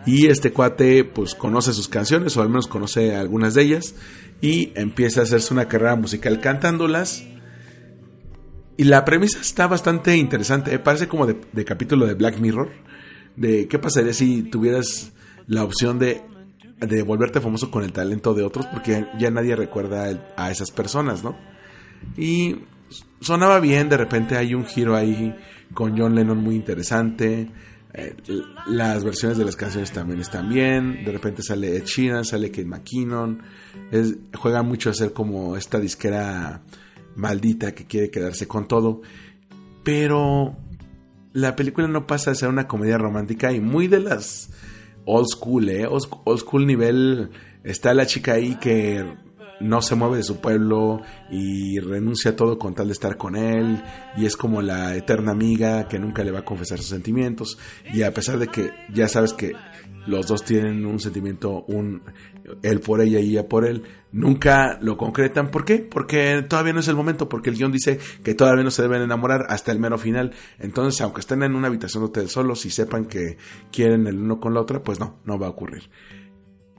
[0.07, 3.95] Y este cuate pues conoce sus canciones o al menos conoce algunas de ellas
[4.41, 7.23] y empieza a hacerse una carrera musical cantándolas.
[8.77, 10.81] Y la premisa está bastante interesante, ¿eh?
[10.81, 12.71] parece como de, capítulo de Black Mirror,
[13.39, 15.13] de qué pasaría si tuvieras
[15.47, 16.23] la opción de,
[17.07, 21.37] volverte famoso con el talento de otros, porque ya nadie recuerda a esas personas, ¿no?
[22.17, 22.57] Y
[23.21, 25.35] sonaba bien, de repente hay un giro ahí
[25.75, 27.51] con John Lennon muy interesante.
[27.95, 28.15] Eh,
[28.67, 31.05] las versiones de las canciones también están bien.
[31.05, 33.43] De repente sale Ed Sheeran, sale Kate McKinnon.
[33.91, 36.63] Es, juega mucho a ser como esta disquera
[37.17, 39.01] maldita que quiere quedarse con todo.
[39.83, 40.57] Pero
[41.39, 44.51] la película no pasa a ser una comedia romántica y muy de las
[45.05, 45.87] old school, ¿eh?
[45.87, 47.31] Old, school nivel.
[47.63, 49.05] Está la chica ahí que
[49.61, 53.37] no se mueve de su pueblo y renuncia a todo con tal de estar con
[53.37, 53.83] él
[54.17, 57.59] y es como la eterna amiga que nunca le va a confesar sus sentimientos
[57.93, 59.55] y a pesar de que ya sabes que
[60.07, 62.03] los dos tienen un sentimiento, un
[62.63, 65.51] él por ella y ella por él, nunca lo concretan.
[65.51, 65.79] ¿Por qué?
[65.79, 69.03] Porque todavía no es el momento, porque el guion dice que todavía no se deben
[69.03, 70.33] enamorar hasta el mero final.
[70.59, 73.37] Entonces, aunque estén en una habitación de hotel solos y sepan que
[73.71, 75.91] quieren el uno con la otra, pues no, no va a ocurrir.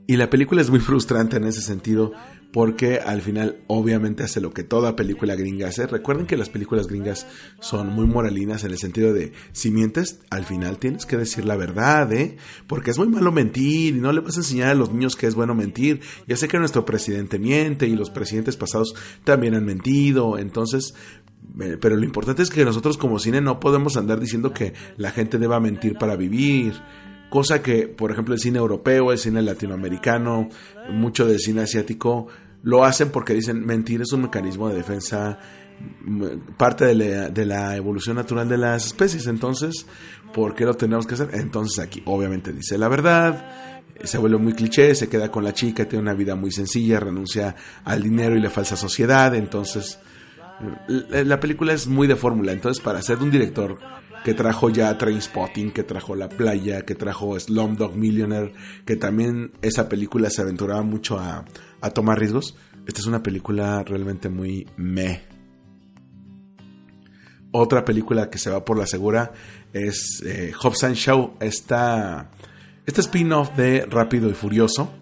[0.06, 2.12] Y la película es muy frustrante en ese sentido
[2.52, 5.86] porque al final obviamente hace lo que toda película gringa hace.
[5.86, 7.26] Recuerden que las películas gringas
[7.60, 11.56] son muy moralinas en el sentido de si mientes, al final tienes que decir la
[11.56, 12.36] verdad, ¿eh?
[12.66, 15.26] Porque es muy malo mentir y no le vas a enseñar a los niños que
[15.26, 16.00] es bueno mentir.
[16.26, 20.94] Ya sé que nuestro presidente miente y los presidentes pasados también han mentido, entonces
[21.60, 25.10] eh, pero lo importante es que nosotros como cine no podemos andar diciendo que la
[25.10, 26.74] gente deba mentir para vivir
[27.30, 30.50] cosa que, por ejemplo, el cine europeo, el cine latinoamericano,
[30.90, 32.26] mucho del cine asiático,
[32.62, 35.38] lo hacen porque dicen mentir es un mecanismo de defensa,
[36.58, 39.26] parte de la, evolución natural de las especies.
[39.26, 39.86] Entonces,
[40.34, 41.30] ¿por qué lo tenemos que hacer?
[41.32, 45.88] Entonces aquí, obviamente, dice la verdad, se vuelve muy cliché, se queda con la chica,
[45.88, 49.34] tiene una vida muy sencilla, renuncia al dinero y la falsa sociedad.
[49.34, 49.98] Entonces,
[50.88, 52.52] la película es muy de fórmula.
[52.52, 53.78] Entonces, para ser un director
[54.24, 58.52] que trajo ya Trainspotting, que trajo La Playa, que trajo Slumdog Millionaire,
[58.84, 61.44] que también esa película se aventuraba mucho a,
[61.94, 62.56] tomar riesgos.
[62.86, 65.22] Esta es una película realmente muy meh.
[67.52, 69.32] Otra película que se va por la segura
[69.72, 72.30] es eh, Hobbs and Show, esta,
[72.86, 74.92] este spin-off de Rápido y Furioso,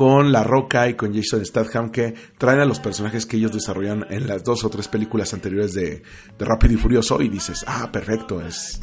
[0.00, 4.06] con La Roca y con Jason Statham que traen a los personajes que ellos desarrollan
[4.08, 6.02] en las dos o tres películas anteriores de,
[6.38, 8.80] Rápido y Furioso y dices, ah, perfecto, es,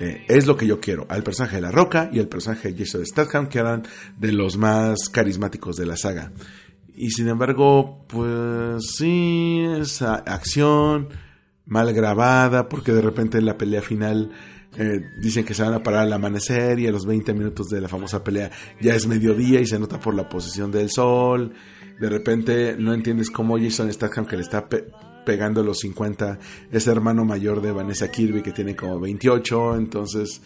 [0.00, 1.06] eh, es lo que yo quiero.
[1.08, 3.84] Al personaje de La Roca y el personaje de Jason Statham que eran
[4.18, 6.30] de los más carismáticos de la saga.
[6.94, 11.08] Y sin embargo, pues sí, esa acción
[11.64, 14.30] mal grabada porque de repente en la pelea final
[14.76, 17.80] eh, dicen que se van a parar al amanecer y a los 20 minutos de
[17.80, 21.52] la famosa pelea ya es mediodía y se nota por la posición del sol.
[21.98, 24.68] De repente no entiendes cómo Jason Statham que le está
[25.24, 26.38] pegando los 50
[26.70, 29.76] es hermano mayor de Vanessa Kirby que tiene como 28.
[29.76, 30.40] Entonces,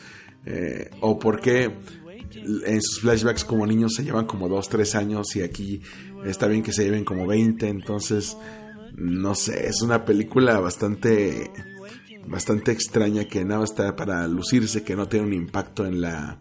[0.47, 1.71] eh, o por qué
[2.67, 5.83] en sus flashbacks como niños se llevan como 2, 3 años y aquí
[6.25, 7.69] está bien que se lleven como 20.
[7.69, 8.37] Entonces,
[8.97, 11.51] no sé, es una película bastante
[12.27, 16.39] bastante extraña que nada está para lucirse, que no tiene un impacto en la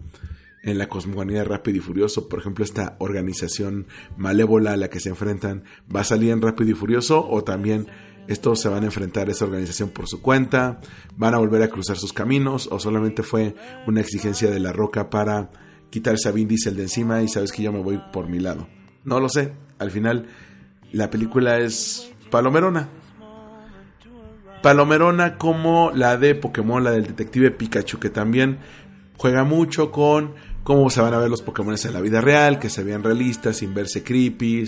[0.63, 2.29] en la cosmogonía Rápido y Furioso.
[2.29, 6.71] Por ejemplo, esta organización malévola a la que se enfrentan va a salir en Rápido
[6.71, 7.87] y Furioso o también
[8.27, 10.79] estos se van a enfrentar a esa organización por su cuenta,
[11.17, 15.09] van a volver a cruzar sus caminos o solamente fue una exigencia de la roca
[15.09, 15.51] para
[15.89, 18.67] quitarse a Vin Diesel de encima y sabes que yo me voy por mi lado.
[19.03, 20.27] No lo sé, al final
[20.93, 22.89] la película es palomerona.
[24.63, 28.59] Palomerona como la de Pokémon, la del detective Pikachu, que también
[29.17, 32.69] juega mucho con cómo se van a ver los Pokémon en la vida real, que
[32.69, 34.63] se vean realistas, sin verse creepy.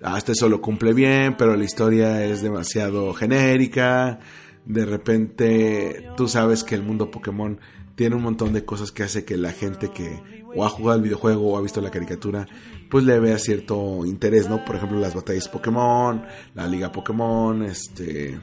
[0.00, 4.20] Hasta eso lo cumple bien, pero la historia es demasiado genérica.
[4.64, 7.58] De repente, tú sabes que el mundo Pokémon
[7.96, 10.22] tiene un montón de cosas que hace que la gente que
[10.54, 12.46] o ha jugado el videojuego o ha visto la caricatura,
[12.88, 14.64] pues le vea cierto interés, ¿no?
[14.64, 16.24] Por ejemplo, las batallas Pokémon,
[16.54, 18.38] la liga Pokémon, este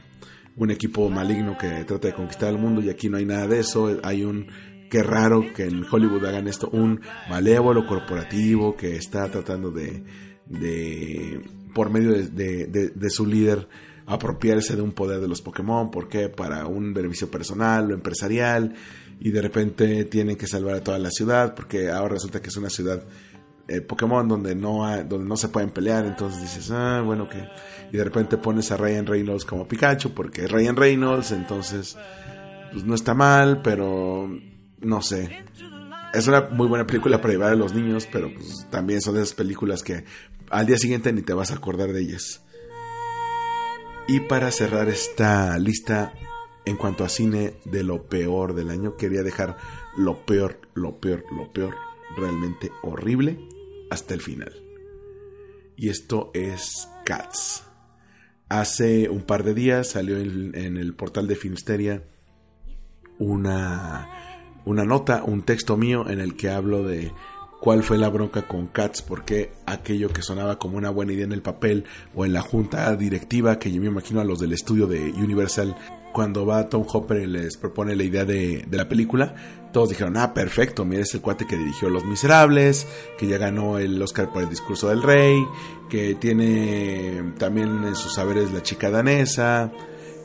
[0.59, 3.59] un equipo maligno que trata de conquistar el mundo y aquí no hay nada de
[3.59, 4.47] eso, hay un
[4.89, 10.03] qué raro que en Hollywood hagan esto, un malévolo corporativo que está tratando de,
[10.47, 11.41] de
[11.73, 13.67] por medio de, de, su líder,
[14.05, 16.27] apropiarse de un poder de los Pokémon, ¿por qué?
[16.27, 18.73] Para un beneficio personal o empresarial,
[19.19, 22.57] y de repente tienen que salvar a toda la ciudad, porque ahora resulta que es
[22.57, 23.03] una ciudad
[23.69, 27.47] eh, Pokémon donde no, donde no se pueden pelear, entonces dices, ah, bueno, que...
[27.91, 31.95] Y de repente pones a Ryan Reynolds como Pikachu, porque es Ryan Reynolds, entonces,
[32.71, 34.27] pues no está mal, pero
[34.79, 35.43] no sé.
[36.15, 39.33] Es una muy buena película para llevar a los niños, pero pues, también son esas
[39.33, 40.03] películas que
[40.49, 42.41] al día siguiente ni te vas a acordar de ellas.
[44.07, 46.13] Y para cerrar esta lista
[46.65, 49.57] en cuanto a cine de lo peor del año, quería dejar
[49.95, 51.75] lo peor, lo peor, lo peor,
[52.17, 53.48] realmente horrible
[53.89, 54.53] hasta el final.
[55.75, 57.63] Y esto es Cats.
[58.49, 62.03] Hace un par de días salió en, el portal de Filmsteria
[63.17, 64.09] una
[64.65, 67.11] una nota, un texto mío en el que hablo de
[67.59, 71.31] cuál fue la bronca con Cats, porque aquello que sonaba como una buena idea en
[71.31, 74.87] el papel o en la junta directiva, que yo me imagino a los del estudio
[74.87, 75.75] de Universal,
[76.13, 79.35] cuando va Tom Hopper y les propone la idea de, la película,
[79.71, 83.77] todos dijeron, ah, perfecto, mira, es el cuate que dirigió Los Miserables, que ya ganó
[83.77, 85.45] el Oscar por el discurso del rey,
[85.89, 89.71] que tiene también en sus saberes la chica danesa,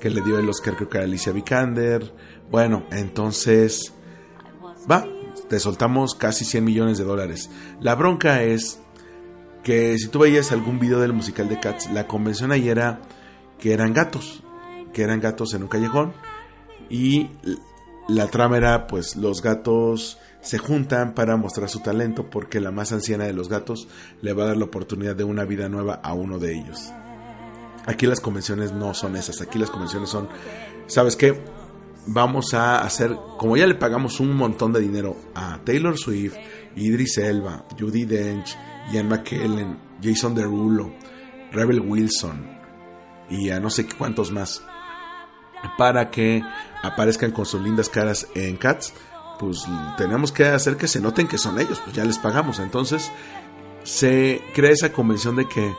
[0.00, 2.12] que le dio el Oscar creo que a Alicia Vikander.
[2.50, 3.92] Bueno, entonces
[4.90, 5.06] va,
[5.48, 7.50] te soltamos casi 100 millones de dólares.
[7.80, 8.80] La bronca es
[9.62, 13.00] que si tú veías algún video del musical de Cats, la convención ahí era
[13.58, 14.42] que eran gatos,
[14.94, 16.14] que eran gatos en un callejón
[16.88, 17.28] y
[18.08, 22.92] la trama era pues los gatos se juntan para mostrar su talento porque la más
[22.92, 23.88] anciana de los gatos
[24.22, 26.92] le va a dar la oportunidad de una vida nueva a uno de ellos.
[27.86, 30.28] Aquí las convenciones no son esas, aquí las convenciones son,
[30.86, 31.38] ¿sabes qué?
[32.06, 36.34] vamos a hacer, como ya le pagamos un montón de dinero a Taylor Swift,
[36.76, 38.56] Idris Elba, Judy Dench,
[38.92, 40.92] Ian McKellen, Jason Derulo,
[41.52, 42.54] Rebel Wilson
[43.30, 44.62] y a no sé cuántos más,
[45.76, 46.42] para que
[46.82, 48.92] aparezcan con sus lindas caras en Cats,
[49.38, 49.64] pues
[49.96, 52.58] tenemos que hacer que se noten que son ellos, pues ya les pagamos.
[52.58, 53.10] Entonces
[53.82, 55.74] se crea esa convención de que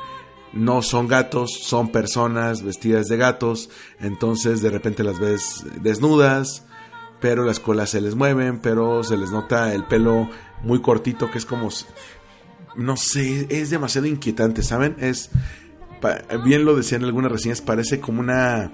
[0.53, 3.69] no son gatos, son personas vestidas de gatos,
[3.99, 6.63] entonces de repente las ves desnudas,
[7.19, 10.29] pero las colas se les mueven, pero se les nota el pelo
[10.63, 11.69] muy cortito, que es como,
[12.75, 14.95] no sé, es demasiado inquietante, ¿saben?
[14.99, 15.29] Es,
[16.45, 18.71] bien lo decían algunas reseñas, parece como una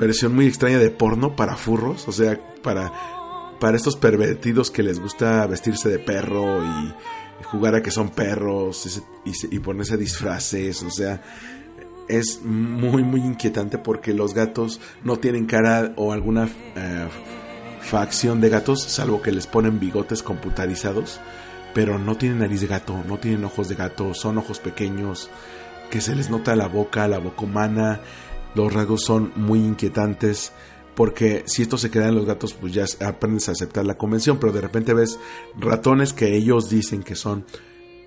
[0.00, 2.90] versión muy extraña de porno para furros, o sea, para,
[3.60, 6.94] para estos pervertidos que les gusta vestirse de perro y
[7.44, 11.22] jugar a que son perros y, ponerse disfraces, o sea,
[12.08, 17.08] es muy muy inquietante porque los gatos no tienen cara o alguna eh,
[17.80, 21.20] facción de gatos, salvo que les ponen bigotes computarizados,
[21.74, 25.30] pero no tienen nariz de gato, no tienen ojos de gato, son ojos pequeños,
[25.90, 28.00] que se les nota la boca, la boca humana,
[28.54, 30.52] los rasgos son muy inquietantes
[30.94, 34.38] porque si esto se queda en los gatos, pues ya aprendes a aceptar la convención,
[34.38, 35.18] pero de repente ves
[35.58, 37.46] ratones que ellos dicen que son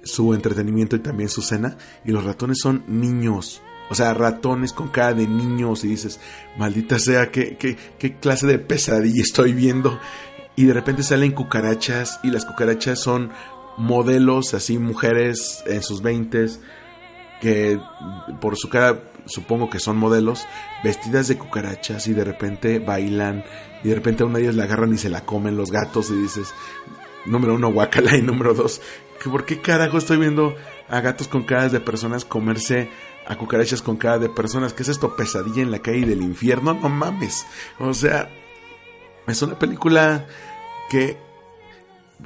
[0.04, 3.62] su entretenimiento y también su cena, y los ratones son niños.
[3.90, 6.20] O sea, ratones con cara de niños y dices,
[6.58, 10.00] maldita sea, ¿qué, qué, qué clase de pesadilla estoy viendo?
[10.56, 13.32] Y de repente salen cucarachas y las cucarachas son
[13.78, 16.60] modelos, así mujeres en sus veintes,
[17.44, 17.78] que
[18.40, 20.48] por su cara supongo que son modelos,
[20.82, 23.44] vestidas de cucarachas y de repente bailan
[23.84, 26.10] y de repente a una de ellas la agarran y se la comen los gatos
[26.10, 26.54] y dices,
[27.26, 28.82] número uno, guacala y número dos,
[29.30, 30.56] ¿por qué carajo estoy viendo
[30.88, 32.89] a gatos con caras de personas comerse
[33.28, 34.72] a cucarachas con cara de personas?
[34.72, 35.18] ¿Qué es esto?
[35.18, 37.46] Pesadilla en la calle del infierno, no mames.
[37.78, 38.30] O sea,
[39.28, 40.28] es una película
[40.89, 41.18] que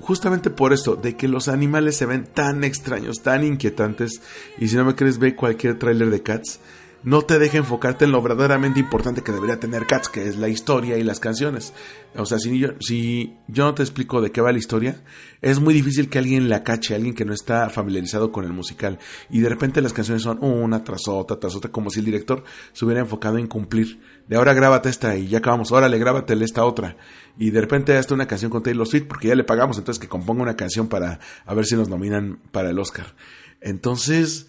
[0.01, 4.21] justamente por esto, de que los animales se ven tan extraños, tan inquietantes,
[4.57, 6.59] y si no me crees, ve cualquier tráiler de Cats,
[7.07, 10.49] no te deja enfocarte en lo verdaderamente importante que debería tener Cats, que es la
[10.49, 11.73] historia y las canciones.
[12.17, 15.01] O sea, si yo, si yo no te explico de qué va la historia,
[15.41, 18.99] es muy difícil que alguien la cache, alguien que no está familiarizado con el musical.
[19.29, 22.43] Y de repente las canciones son una tras otra, tras otra, como si el director
[22.73, 24.01] se hubiera enfocado en cumplir.
[24.27, 26.97] De ahora grábate esta y ya acabamos, órale, grábate esta otra.
[27.37, 30.09] Y de repente hasta una canción con Taylor Swift, porque ya le pagamos, entonces que
[30.09, 33.15] componga una canción para a ver si nos nominan para el Oscar.
[33.61, 34.47] Entonces,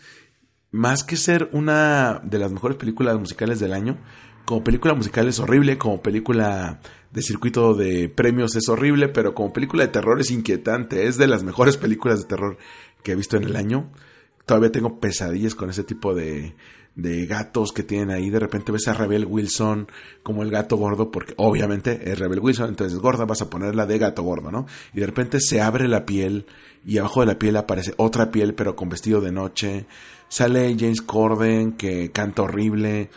[0.71, 3.99] más que ser una de las mejores películas musicales del año,
[4.45, 6.81] como película musical es horrible, como película
[7.13, 11.27] de circuito de premios es horrible, pero como película de terror es inquietante, es de
[11.27, 12.59] las mejores películas de terror
[13.03, 13.91] que he visto en el año.
[14.47, 16.55] Todavía tengo pesadillas con ese tipo de,
[16.99, 18.29] de gatos que tienen ahí.
[18.29, 19.87] De repente ves a Rebel Wilson
[20.25, 23.87] como el gato gordo, porque obviamente es Rebel Wilson, entonces es gorda, vas a ponerla
[23.87, 24.67] de gato gordo, ¿no?
[24.93, 26.47] Y de repente se abre la piel
[26.85, 29.87] y abajo de la piel aparece otra piel, pero con vestido de noche.
[30.29, 33.11] Sale James Corden, que canta horrible.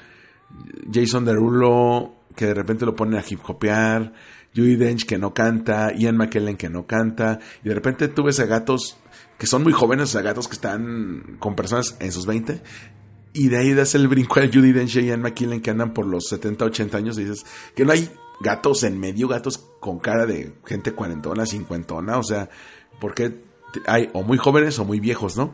[0.93, 4.13] Jason Derulo, que de repente lo pone a hip hopear.
[4.55, 5.91] Judy Dench, que no canta.
[5.93, 7.39] Ian McKellen, que no canta.
[7.63, 8.97] Y de repente tú ves a gatos
[9.39, 12.61] que son muy jóvenes, a gatos que están con personas en sus 20.
[13.33, 16.05] Y de ahí das el brinco a Judy Dench y Ian McKellen, que andan por
[16.05, 17.17] los 70, 80 años.
[17.17, 18.11] Y dices que no hay
[18.41, 22.17] gatos en medio, gatos con cara de gente cuarentona, cincuentona.
[22.17, 22.49] O sea,
[22.99, 23.43] porque
[23.87, 25.53] hay o muy jóvenes o muy viejos, ¿no?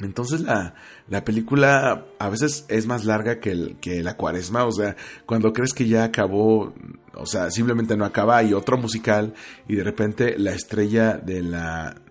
[0.00, 0.74] Entonces la,
[1.08, 5.72] la, película a veces es más larga que, que la cuaresma, o sea, cuando crees
[5.72, 6.74] que ya acabó,
[7.14, 9.32] o sea, simplemente no acaba, hay otro musical
[9.66, 12.02] y de repente la estrella de la,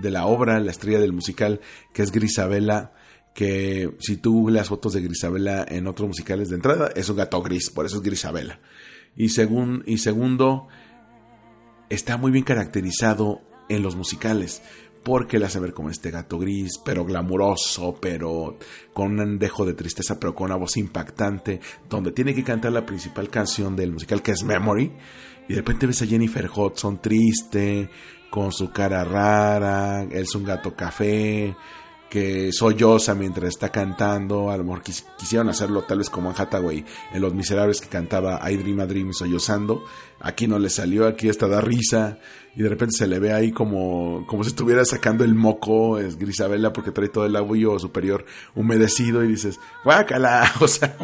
[0.00, 1.60] de la obra, la estrella del musical,
[1.92, 2.92] que es Grisabela,
[3.40, 7.40] que si tú googleas fotos de Grisabela en otros musicales de entrada, es un gato
[7.40, 8.60] gris, por eso es Grisabela.
[9.16, 10.68] Y, segundo,
[11.88, 14.60] está muy bien caracterizado en los musicales
[15.02, 18.58] porque le hace ver como este gato gris, pero glamuroso, pero
[18.92, 22.84] con un dejo de tristeza, pero con una voz impactante, donde tiene que cantar la
[22.84, 24.92] principal canción del musical que es Memory,
[25.48, 27.88] y de repente ves a Jennifer Hudson triste,
[28.28, 31.56] con su cara rara, él es un gato café,
[32.10, 36.84] que solloza mientras está cantando, a lo mejor quisieron hacerlo tal vez como en Hathaway,
[37.12, 39.84] en Los Miserables que cantaba I Dream a Dream sollozando,
[40.18, 42.18] aquí no le salió, aquí hasta da risa,
[42.56, 46.18] y de repente se le ve ahí como, como si estuviera sacando el moco, es
[46.18, 50.96] Grisabela porque trae todo el labio superior humedecido y dices, guácala, o sea,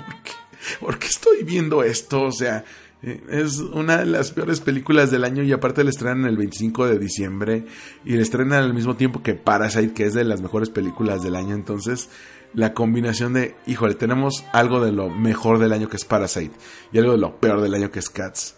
[0.81, 2.23] ¿por qué estoy viendo esto?
[2.23, 2.65] O sea,
[3.03, 6.99] es una de las peores películas del año y aparte la estrenan el 25 de
[6.99, 7.67] diciembre
[8.05, 11.37] y la estrenan al mismo tiempo que Parasite, que es de las mejores películas del
[11.37, 11.55] año.
[11.55, 12.09] Entonces,
[12.55, 16.57] la combinación de, híjole, tenemos algo de lo mejor del año que es Parasite
[16.93, 18.57] y algo de lo peor del año que es Cats.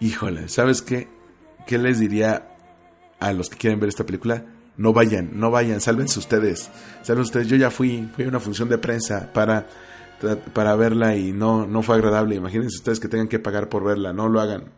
[0.00, 1.08] Híjole, ¿sabes qué?
[1.66, 2.56] ¿Qué les diría
[3.18, 4.44] a los que quieren ver esta película?
[4.76, 6.70] No vayan, no vayan, sálvense ustedes.
[7.02, 7.48] Sálvense ustedes.
[7.48, 9.66] Yo ya fui, fui a una función de prensa para
[10.52, 12.36] para verla y no, no fue agradable.
[12.36, 14.72] Imagínense ustedes que tengan que pagar por verla, no lo hagan.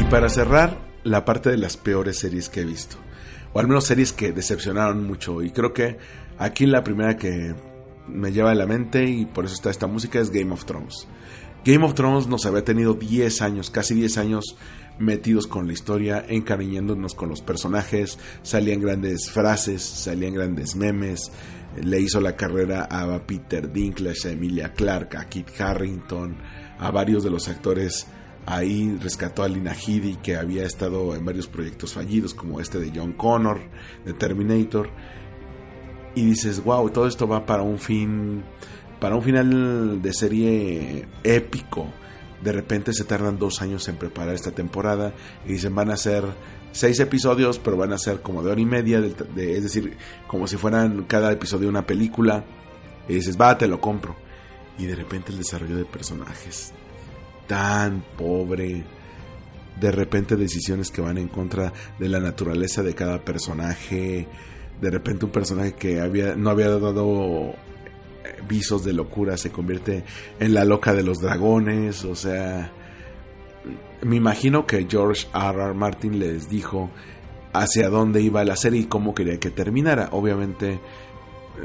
[0.00, 2.96] Y para cerrar, la parte de las peores series que he visto.
[3.52, 5.42] O al menos series que decepcionaron mucho.
[5.42, 5.98] Y creo que
[6.38, 7.54] aquí la primera que
[8.08, 11.06] me lleva a la mente y por eso está esta música es Game of Thrones.
[11.64, 14.56] Game of Thrones nos había tenido 10 años, casi 10 años
[14.98, 21.30] metidos con la historia, encariñándonos con los personajes, salían grandes frases, salían grandes memes,
[21.82, 26.36] le hizo la carrera a Peter Dinklage, a Emilia Clarke, a Kit Harrington,
[26.78, 28.06] a varios de los actores.
[28.46, 32.92] Ahí rescató a Lina Headey que había estado en varios proyectos fallidos como este de
[32.94, 33.60] John Connor,
[34.04, 34.88] de Terminator.
[36.14, 38.44] Y dices, wow, todo esto va para un fin
[39.00, 41.92] para un final de serie épico
[42.46, 45.12] de repente se tardan dos años en preparar esta temporada
[45.44, 46.22] y dicen van a ser
[46.70, 49.96] seis episodios, pero van a ser como de hora y media, es decir,
[50.28, 52.44] como si fueran cada episodio una película.
[53.08, 54.14] Y dices, va, te lo compro.
[54.78, 56.72] Y de repente el desarrollo de personajes
[57.48, 58.84] tan pobre.
[59.80, 64.28] De repente decisiones que van en contra de la naturaleza de cada personaje.
[64.80, 67.56] De repente un personaje que había, no había dado
[68.46, 70.04] visos de locura, se convierte
[70.38, 72.72] en la loca de los dragones, o sea,
[74.02, 75.62] me imagino que George R.
[75.62, 75.74] R.
[75.74, 76.90] Martin les dijo
[77.52, 80.10] hacia dónde iba la serie y cómo quería que terminara.
[80.12, 80.78] Obviamente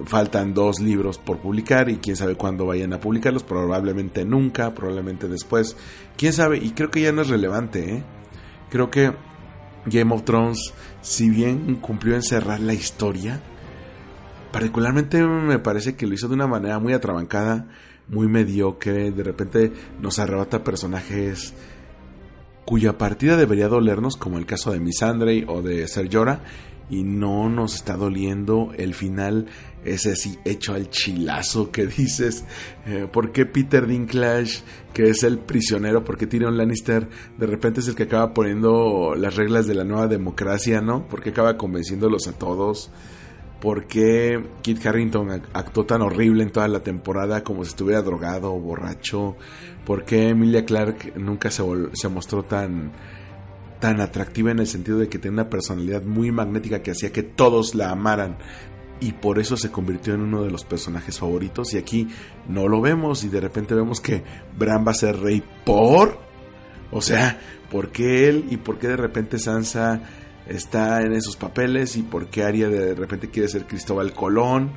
[0.05, 5.27] faltan dos libros por publicar y quién sabe cuándo vayan a publicarlos, probablemente nunca, probablemente
[5.27, 5.75] después,
[6.17, 8.03] quién sabe, y creo que ya no es relevante, ¿eh?
[8.69, 9.11] creo que
[9.85, 13.41] Game of Thrones, si bien cumplió en cerrar la historia,
[14.51, 17.67] Particularmente me parece que lo hizo de una manera muy atrabancada,
[18.07, 19.71] muy mediocre, de repente
[20.01, 21.53] nos arrebata personajes
[22.65, 26.41] cuya partida debería dolernos, como el caso de Missandei o de Ser Llora,
[26.91, 29.47] y no nos está doliendo el final
[29.85, 32.43] ese así hecho al chilazo que dices
[32.85, 34.61] eh, ¿por qué Peter Dinklage
[34.93, 39.37] que es el prisionero porque Tyrion Lannister de repente es el que acaba poniendo las
[39.37, 41.07] reglas de la nueva democracia ¿no?
[41.07, 42.91] porque acaba convenciéndolos a todos
[43.61, 48.51] ¿Por qué Kit Harrington actuó tan horrible en toda la temporada como si estuviera drogado
[48.53, 49.37] o borracho?
[49.85, 52.91] ¿Por qué Emilia Clark nunca se, se mostró tan
[53.79, 57.23] tan atractiva en el sentido de que tiene una personalidad muy magnética que hacía que
[57.23, 58.37] todos la amaran
[58.99, 62.07] y por eso se convirtió en uno de los personajes favoritos y aquí
[62.47, 64.23] no lo vemos y de repente vemos que
[64.57, 66.19] Bran va a ser rey por
[66.91, 67.39] o sea,
[67.71, 70.01] ¿por qué él y por qué de repente Sansa
[70.51, 74.71] está en esos papeles y por qué Arya de repente quiere ser Cristóbal Colón?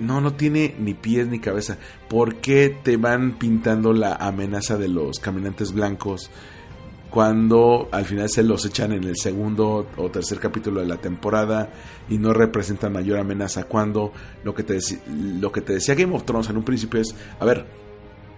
[0.00, 1.78] No, no tiene ni pies ni cabeza.
[2.08, 6.30] ¿Por qué te van pintando la amenaza de los caminantes blancos?
[7.16, 11.70] cuando al final se los echan en el segundo o tercer capítulo de la temporada
[12.10, 14.12] y no representan mayor amenaza cuando
[14.44, 14.78] lo que te,
[15.08, 17.64] lo que te decía Game of Thrones en un principio es, a ver,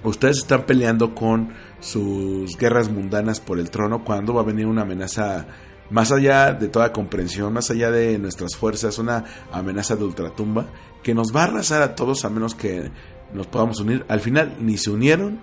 [0.04, 1.48] ustedes están peleando con
[1.80, 5.46] sus guerras mundanas por el trono, cuando va a venir una amenaza
[5.90, 10.66] más allá de toda comprensión, más allá de nuestras fuerzas, una amenaza de ultratumba
[11.02, 12.90] que nos va a arrasar a todos a menos que
[13.32, 14.04] nos podamos unir.
[14.08, 15.40] Al final ni se unieron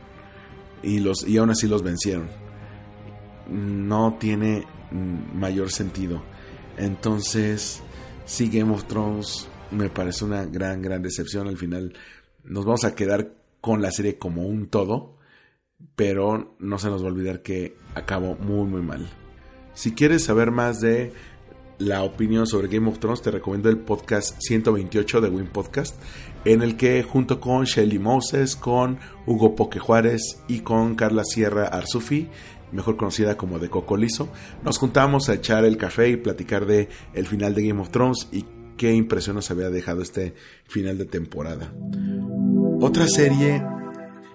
[0.83, 2.45] y, los, y aún así los vencieron
[3.47, 6.21] no tiene mm, mayor sentido.
[6.77, 7.81] Entonces,
[8.25, 11.47] sí, Game of Thrones me parece una gran, gran decepción.
[11.47, 11.93] Al final
[12.43, 15.17] nos vamos a quedar con la serie como un todo,
[15.95, 19.07] pero no se nos va a olvidar que acabó muy, muy mal.
[19.75, 21.11] Si quieres saber más de
[21.79, 26.01] la opinión sobre Game of Thrones, te recomiendo el podcast 128 de Win Podcast,
[26.45, 31.67] en el que junto con Shelly Moses, con Hugo Poque Juárez y con Carla Sierra
[31.67, 32.29] Arzufi,
[32.71, 34.29] mejor conocida como de Cocolizo,
[34.63, 38.29] nos juntamos a echar el café y platicar de el final de Game of Thrones
[38.31, 38.45] y
[38.77, 40.35] qué impresión nos había dejado este
[40.69, 41.73] final de temporada.
[42.79, 43.61] Otra serie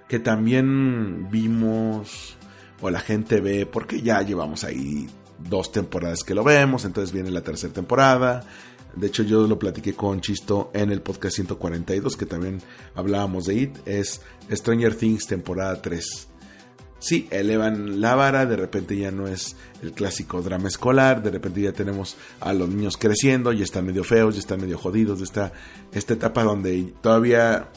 [0.07, 2.37] que también vimos
[2.83, 5.09] o la gente ve, porque ya llevamos ahí
[5.49, 8.45] dos temporadas que lo vemos, entonces viene la tercera temporada.
[8.95, 12.61] De hecho, yo lo platiqué con Chisto en el podcast 142, que también
[12.95, 13.79] hablábamos de IT.
[13.87, 14.21] Es
[14.51, 16.31] Stranger Things temporada 3
[17.01, 21.63] sí, elevan la vara, de repente ya no es el clásico drama escolar, de repente
[21.63, 25.53] ya tenemos a los niños creciendo, ya están medio feos, ya están medio jodidos, esta,
[25.93, 27.71] esta etapa donde todavía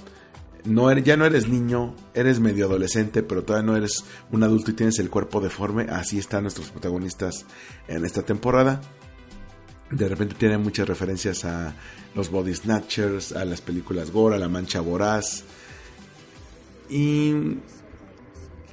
[0.65, 4.71] no eres, ya no eres niño, eres medio adolescente, pero todavía no eres un adulto
[4.71, 7.45] y tienes el cuerpo deforme, así están nuestros protagonistas
[7.87, 8.81] en esta temporada.
[9.91, 11.75] De repente tienen muchas referencias a
[12.15, 15.43] los Body Snatchers, a las películas Gore, a la Mancha Voraz.
[16.89, 17.33] Y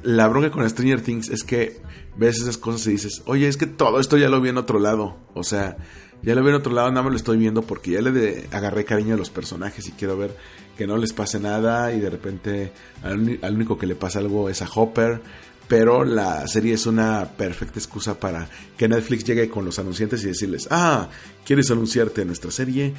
[0.03, 1.81] la bronca con Stranger Things es que
[2.17, 4.79] ves esas cosas y dices, oye, es que todo esto ya lo vi en otro
[4.79, 5.19] lado.
[5.35, 5.77] O sea,
[6.23, 8.85] ya lo vi en otro lado, nada más lo estoy viendo porque ya le agarré
[8.85, 10.37] cariño a los personajes y quiero ver
[10.77, 14.63] que no les pase nada y de repente al, único que le pasa algo es
[14.63, 15.21] a Hopper.
[15.69, 20.27] Pero la serie es una perfecta excusa para que Netflix llegue con los anunciantes y
[20.27, 21.09] decirles, ah,
[21.45, 22.93] ¿quieres anunciarte en nuestra serie?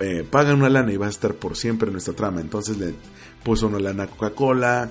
[0.00, 2.40] Eh, pagan una lana y vas a estar por siempre en nuestra trama.
[2.40, 2.94] Entonces le
[3.44, 4.90] puso una lana a Coca-Cola,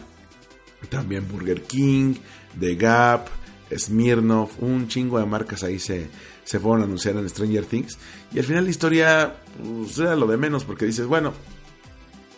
[0.89, 2.15] también Burger King,
[2.59, 3.27] The Gap,
[3.75, 6.07] Smirnoff, un chingo de marcas ahí se,
[6.43, 7.97] se fueron a anunciar en Stranger Things.
[8.33, 11.33] Y al final la historia pues, era lo de menos porque dices, bueno,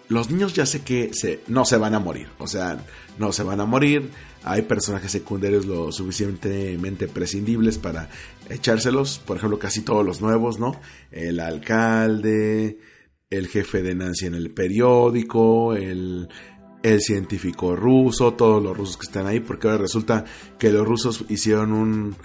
[0.10, 2.28] los niños ya sé que se, no se van a morir.
[2.39, 2.84] O sea,
[3.18, 4.10] no se van a morir.
[4.43, 8.10] Hay personajes secundarios lo suficientemente prescindibles para
[8.49, 9.20] echárselos.
[9.20, 10.80] Por ejemplo, casi todos los nuevos, ¿no?
[11.12, 12.80] El alcalde,
[13.30, 16.30] el jefe de Nancy en el periódico, el
[16.99, 20.24] científico ruso, todos los rusos que están ahí, porque ahora resulta
[20.58, 22.16] que los rusos hicieron un,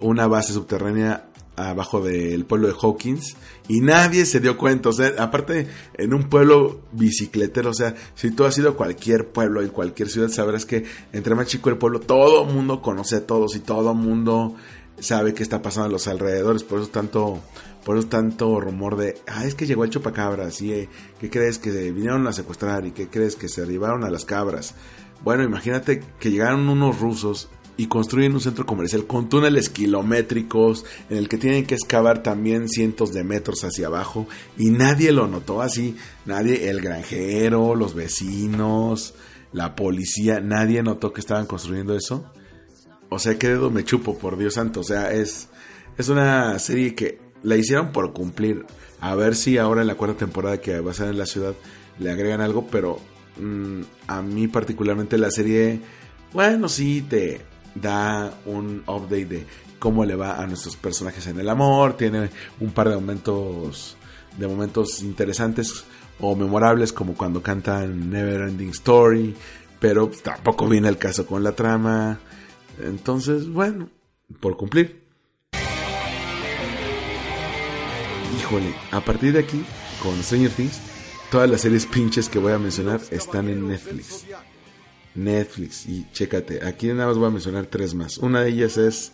[0.00, 3.36] una base subterránea abajo del pueblo de Hawkins
[3.70, 8.32] y nadie se dio cuenta, o sea, aparte en un pueblo bicicletero, o sea, si
[8.32, 11.78] tú has ido a cualquier pueblo, en cualquier ciudad, sabrás que entre más chico el
[11.78, 14.56] pueblo, todo el mundo conoce a todos y todo el mundo
[14.98, 17.38] sabe qué está pasando a los alrededores, por eso tanto
[17.84, 20.88] por eso tanto rumor de, ah, es que llegó el chupacabras, y eh,
[21.20, 22.84] ¿qué crees que vinieron a secuestrar?
[22.86, 24.74] ¿Y qué crees que se arribaron a las cabras?
[25.22, 27.48] Bueno, imagínate que llegaron unos rusos
[27.80, 32.68] y construyen un centro comercial con túneles kilométricos en el que tienen que excavar también
[32.68, 34.26] cientos de metros hacia abajo
[34.58, 39.14] y nadie lo notó así, nadie, el granjero, los vecinos,
[39.54, 42.30] la policía, nadie notó que estaban construyendo eso.
[43.08, 45.48] O sea, qué dedo me chupo, por Dios santo, o sea, es,
[45.96, 48.66] es una serie que la hicieron por cumplir.
[49.00, 51.54] A ver si ahora en la cuarta temporada que va a ser en la ciudad
[51.98, 52.98] le agregan algo, pero
[53.40, 55.80] mm, a mí particularmente la serie,
[56.34, 59.46] bueno, sí te da un update de
[59.78, 63.96] cómo le va a nuestros personajes en el amor, tiene un par de momentos
[64.36, 65.84] de momentos interesantes
[66.20, 69.34] o memorables como cuando cantan Never Ending Story,
[69.78, 72.20] pero tampoco viene el caso con la trama.
[72.82, 73.88] Entonces, bueno,
[74.40, 75.00] por cumplir.
[78.38, 79.64] Híjole, a partir de aquí,
[80.02, 80.80] con Stranger Things,
[81.30, 84.26] todas las series pinches que voy a mencionar están en Netflix.
[85.14, 88.18] Netflix, y chécate, aquí nada más voy a mencionar tres más.
[88.18, 89.12] Una de ellas es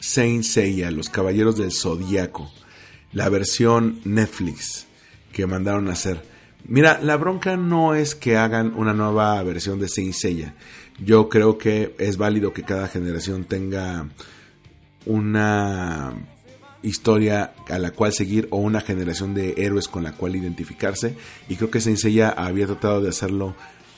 [0.00, 2.50] Saint Seiya, Los Caballeros del Zodíaco,
[3.12, 4.86] la versión Netflix
[5.32, 6.22] que mandaron a hacer.
[6.66, 10.54] Mira, la bronca no es que hagan una nueva versión de Saint Seiya.
[10.98, 14.08] Yo creo que es válido que cada generación tenga
[15.04, 16.14] una
[16.82, 21.16] historia a la cual seguir o una generación de héroes con la cual identificarse.
[21.48, 23.54] Y creo que Saint Seiya había tratado de hacerlo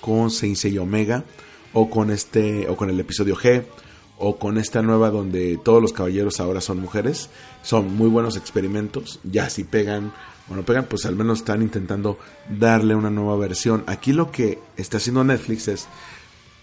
[0.06, 1.24] con Saint Seiya Omega
[1.72, 3.64] o con este o con el episodio G
[4.18, 7.28] o con esta nueva donde todos los caballeros ahora son mujeres.
[7.62, 9.18] Son muy buenos experimentos.
[9.24, 10.12] Ya si pegan
[10.48, 13.82] o no pegan, pues al menos están intentando darle una nueva versión.
[13.88, 15.88] Aquí lo que está haciendo Netflix es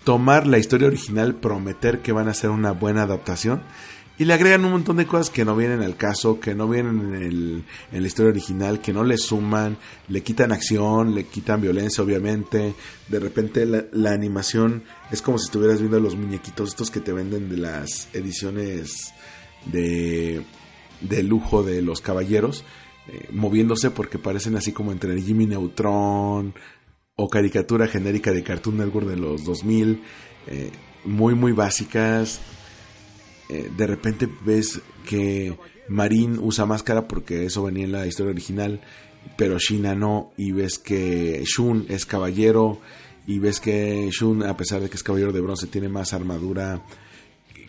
[0.06, 3.62] tomar la historia original, prometer que van a hacer una buena adaptación
[4.18, 7.00] y le agregan un montón de cosas que no vienen al caso, que no vienen
[7.00, 11.62] en, el, en, la historia original, que no le suman, le quitan acción, le quitan
[11.62, 12.76] violencia, obviamente.
[13.08, 17.50] De repente la, animación es como si estuvieras viendo los muñequitos estos que te venden
[17.50, 19.14] de las ediciones
[19.66, 20.44] de,
[21.02, 22.64] de lujo de los caballeros,
[23.08, 26.54] eh, moviéndose porque parecen así como entre Jimmy Neutron
[27.16, 30.04] o caricatura genérica de Cartoon Network de los 2000,
[30.48, 30.72] eh,
[31.04, 32.40] muy, muy básicas
[33.50, 38.82] eh, de repente ves que Marin usa máscara porque eso venía en la historia original,
[39.38, 42.80] pero Shina no, y ves que Shun es caballero,
[43.26, 46.86] y ves que Shun, a pesar de que es caballero de bronce, tiene más armadura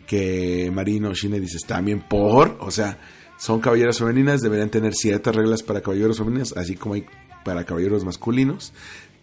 [0.06, 2.98] que Marin o Shina, y dices, también por, o sea,
[3.38, 7.04] son caballeras femeninas, deberían tener ciertas reglas para caballeros femeninos, así como hay
[7.44, 8.72] para caballeros masculinos.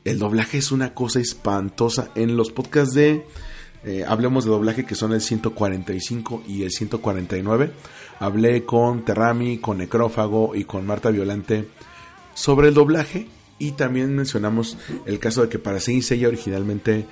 [0.03, 2.11] El doblaje es una cosa espantosa.
[2.15, 3.25] En los podcasts de
[3.83, 7.71] eh, hablemos de doblaje que son el 145 y el 149.
[8.19, 11.67] Hablé con Terrami, con Necrófago y con Marta Violante
[12.33, 13.27] sobre el doblaje
[13.57, 17.05] y también mencionamos el caso de que para Saint Seiya originalmente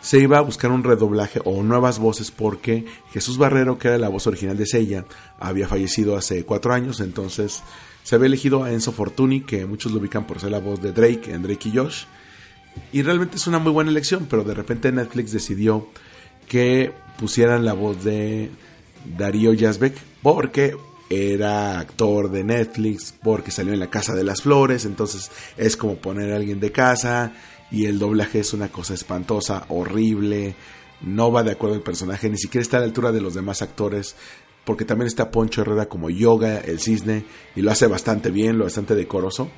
[0.00, 4.08] se iba a buscar un redoblaje o nuevas voces porque Jesús Barrero, que era la
[4.08, 5.04] voz original de Seiya,
[5.38, 7.62] había fallecido hace cuatro años, entonces
[8.02, 10.92] se había elegido a Enzo Fortuni, que muchos lo ubican por ser la voz de
[10.92, 12.04] Drake en Drake y Josh,
[12.92, 15.88] y realmente es una muy buena elección, pero de repente Netflix decidió
[16.48, 18.50] que pusieran la voz de
[19.16, 20.76] Darío Yazbek porque
[21.10, 25.96] era actor de Netflix, porque salió en La Casa de las Flores, entonces es como
[25.96, 27.32] poner a alguien de casa
[27.70, 30.54] y el doblaje es una cosa espantosa, horrible,
[31.00, 33.62] no va de acuerdo el personaje, ni siquiera está a la altura de los demás
[33.62, 34.16] actores,
[34.64, 37.24] porque también está Poncho Herrera como Yoga, el cisne,
[37.56, 39.48] y lo hace bastante bien, lo bastante decoroso,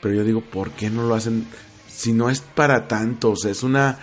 [0.00, 1.46] pero yo digo, ¿por qué no lo hacen
[1.92, 3.98] si no es para tantos, es una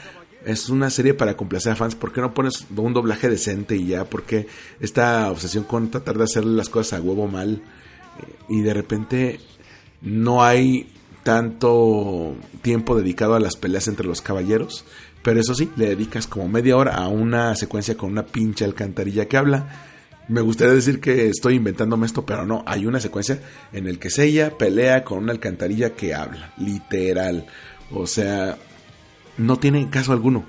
[0.46, 3.88] es una serie para complacer a fans, ¿por qué no pones un doblaje decente y
[3.88, 4.06] ya?
[4.06, 4.48] ¿Por qué
[4.80, 7.62] esta obsesión con tratar de hacer las cosas a huevo mal?
[8.48, 9.40] Y de repente
[10.02, 10.92] no hay
[11.24, 14.86] tanto tiempo dedicado a las peleas entre los caballeros,
[15.22, 19.28] pero eso sí, le dedicas como media hora a una secuencia con una pinche alcantarilla
[19.28, 19.88] que habla.
[20.30, 23.42] Me gustaría decir que estoy inventándome esto, pero no, hay una secuencia
[23.74, 27.48] en el que ella pelea con una alcantarilla que habla, literal.
[27.92, 28.58] O sea,
[29.38, 30.46] no tiene caso alguno.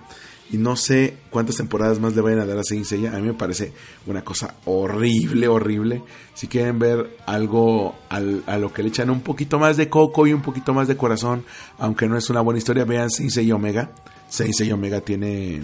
[0.53, 3.15] Y no sé cuántas temporadas más le vayan a dar a Saint Seiya.
[3.15, 3.73] A mí me parece
[4.07, 6.03] una cosa horrible, horrible.
[6.35, 8.19] Si quieren ver algo a
[8.59, 11.45] lo que le echan un poquito más de coco y un poquito más de corazón,
[11.79, 13.93] aunque no es una buena historia, vean Saint Seiya Omega.
[14.29, 15.63] Saint Seiya Omega tiene eh,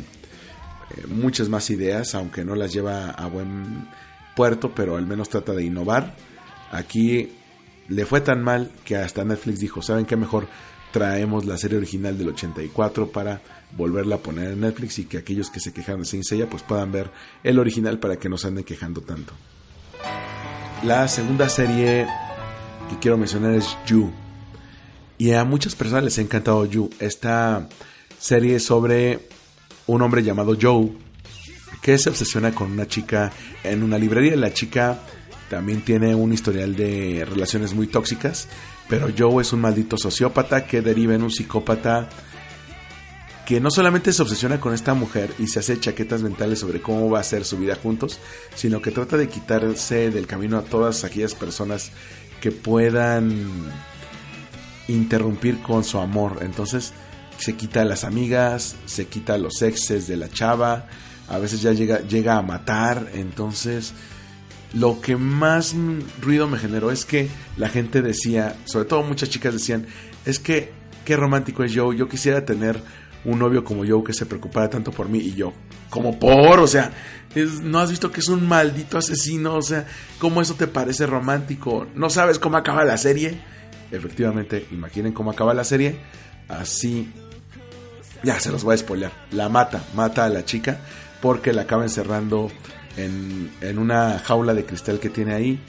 [1.08, 3.88] muchas más ideas, aunque no las lleva a buen
[4.36, 6.14] puerto, pero al menos trata de innovar.
[6.70, 7.32] Aquí
[7.88, 10.46] le fue tan mal que hasta Netflix dijo, ¿saben qué mejor?
[10.92, 13.42] Traemos la serie original del 84 para
[13.76, 16.92] volverla a poner en Netflix y que aquellos que se quejaron de Saint pues puedan
[16.92, 17.10] ver
[17.42, 19.32] el original para que no se anden quejando tanto.
[20.82, 22.06] La segunda serie
[22.88, 24.10] que quiero mencionar es You.
[25.18, 26.90] Y a muchas personas les ha encantado You.
[26.98, 27.68] Esta
[28.18, 29.28] serie sobre
[29.86, 30.92] un hombre llamado Joe
[31.82, 33.32] que se obsesiona con una chica
[33.64, 34.36] en una librería.
[34.36, 34.98] La chica
[35.48, 38.48] también tiene un historial de relaciones muy tóxicas
[38.88, 42.08] pero Joe es un maldito sociópata que deriva en un psicópata
[43.46, 47.08] que no solamente se obsesiona con esta mujer y se hace chaquetas mentales sobre cómo
[47.08, 48.18] va a ser su vida juntos,
[48.56, 51.92] sino que trata de quitarse del camino a todas aquellas personas
[52.40, 53.70] que puedan
[54.88, 56.38] interrumpir con su amor.
[56.42, 56.92] Entonces,
[57.38, 60.88] se quita a las amigas, se quita a los exes de la chava,
[61.28, 63.92] a veces ya llega, llega a matar, entonces
[64.74, 65.74] lo que más
[66.20, 69.86] ruido me generó es que la gente decía, sobre todo muchas chicas decían,
[70.24, 70.72] es que
[71.04, 72.80] qué romántico es Joe, yo quisiera tener
[73.24, 75.52] un novio como Joe que se preocupara tanto por mí y yo,
[75.90, 76.92] como por, o sea,
[77.62, 79.86] no has visto que es un maldito asesino, o sea,
[80.18, 81.86] ¿cómo eso te parece romántico?
[81.94, 83.40] ¿No sabes cómo acaba la serie?
[83.90, 85.98] Efectivamente, imaginen cómo acaba la serie,
[86.48, 87.12] así,
[88.22, 90.80] ya se los voy a spoiler, la mata, mata a la chica
[91.20, 92.50] porque la acaba encerrando
[92.96, 95.60] en, en una jaula de cristal que tiene ahí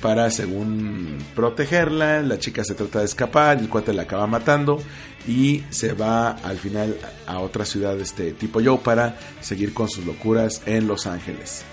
[0.00, 4.78] para, según protegerla, la chica se trata de escapar, el cuate la acaba matando
[5.26, 10.04] y se va al final a otra ciudad este tipo Joe para seguir con sus
[10.04, 11.64] locuras en Los Ángeles.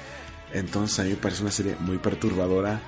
[0.54, 2.82] Entonces a mí me parece una serie muy perturbadora.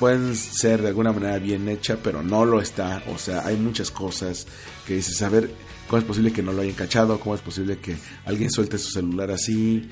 [0.00, 3.02] Pueden ser de alguna manera bien hecha, pero no lo está.
[3.14, 4.46] O sea, hay muchas cosas
[4.86, 5.50] que dices, a ver,
[5.88, 7.18] ¿cómo es posible que no lo hayan cachado?
[7.20, 7.96] ¿Cómo es posible que
[8.26, 9.88] alguien suelte su celular así?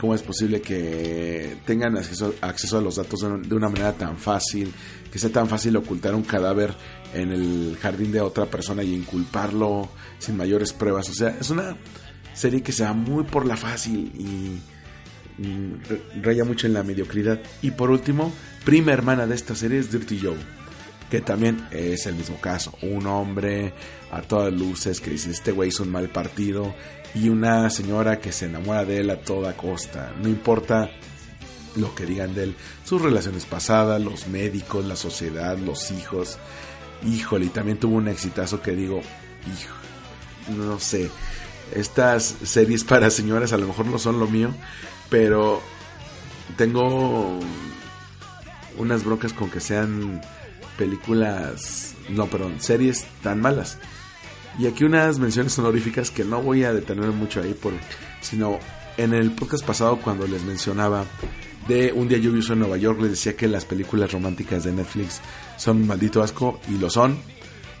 [0.00, 4.72] ¿Cómo es posible que tengan acceso, a los datos de una manera tan fácil?
[5.10, 6.72] Que sea tan fácil ocultar un cadáver
[7.14, 9.88] en el jardín de otra persona y inculparlo
[10.18, 11.08] sin mayores pruebas.
[11.10, 11.76] O sea, es una
[12.32, 14.60] serie que se va muy por la fácil y,
[16.22, 17.40] raya mucho en la mediocridad.
[17.60, 18.32] Y por último,
[18.64, 20.36] prima hermana de esta serie es Dirty Joe,
[21.10, 22.72] que también es el mismo caso.
[22.82, 23.72] Un hombre
[24.12, 26.72] a todas luces que dice, este güey es un mal partido
[27.14, 30.12] y una señora que se enamora de él a toda costa.
[30.20, 30.90] No importa
[31.76, 36.38] lo que digan de él, sus relaciones pasadas, los médicos, la sociedad, los hijos.
[37.04, 39.00] Híjole, y también tuvo un exitazo que digo,
[39.46, 41.10] hijo, no sé,
[41.74, 44.50] estas series para señoras a lo mejor no son lo mío,
[45.08, 45.62] pero
[46.56, 47.38] tengo
[48.76, 50.20] unas broncas con que sean
[50.76, 53.78] películas, no, perdón, series tan malas.
[54.58, 57.72] Y aquí unas menciones honoríficas que no voy a detener mucho ahí, por,
[58.20, 58.58] sino
[58.96, 61.04] en el podcast pasado cuando les mencionaba
[61.68, 65.20] de Un día lluvioso en Nueva York, les decía que las películas románticas de Netflix
[65.58, 67.18] son un maldito asco y lo son.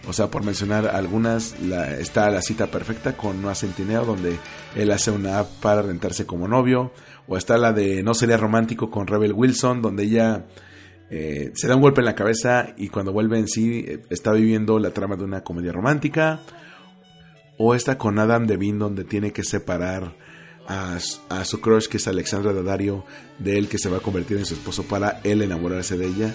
[0.06, 4.38] O sea, por mencionar algunas, la, está La cita perfecta con Noah Centineo, donde
[4.74, 6.92] él hace una app para rentarse como novio.
[7.26, 10.44] O está la de No sería romántico con Rebel Wilson, donde ella
[11.10, 14.32] eh, se da un golpe en la cabeza y cuando vuelve en sí eh, está
[14.32, 16.40] viviendo la trama de una comedia romántica
[17.56, 20.14] o esta con Adam Devine donde tiene que separar
[20.66, 23.06] a, su crush que es Alexandra Daddario
[23.38, 26.34] de él que se va a convertir en su esposo para él enamorarse de ella.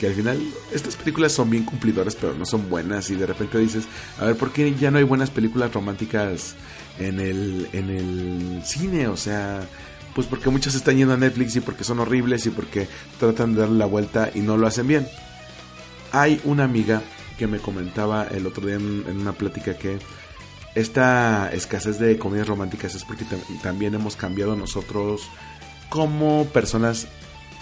[0.00, 3.58] Que al final estas películas son bien cumplidoras pero no son buenas y de repente
[3.58, 3.84] dices
[4.18, 6.56] a ver por qué ya no hay buenas películas románticas
[6.98, 9.68] en el en el cine o sea
[10.14, 12.88] pues porque muchas están yendo a Netflix y porque son horribles y porque
[13.18, 15.06] tratan de darle la vuelta y no lo hacen bien
[16.14, 17.02] hay una amiga
[17.38, 19.98] que me comentaba el otro día en una plática que
[20.76, 23.24] esta escasez de comedias románticas es porque
[23.62, 25.22] también hemos cambiado nosotros
[25.88, 27.08] como personas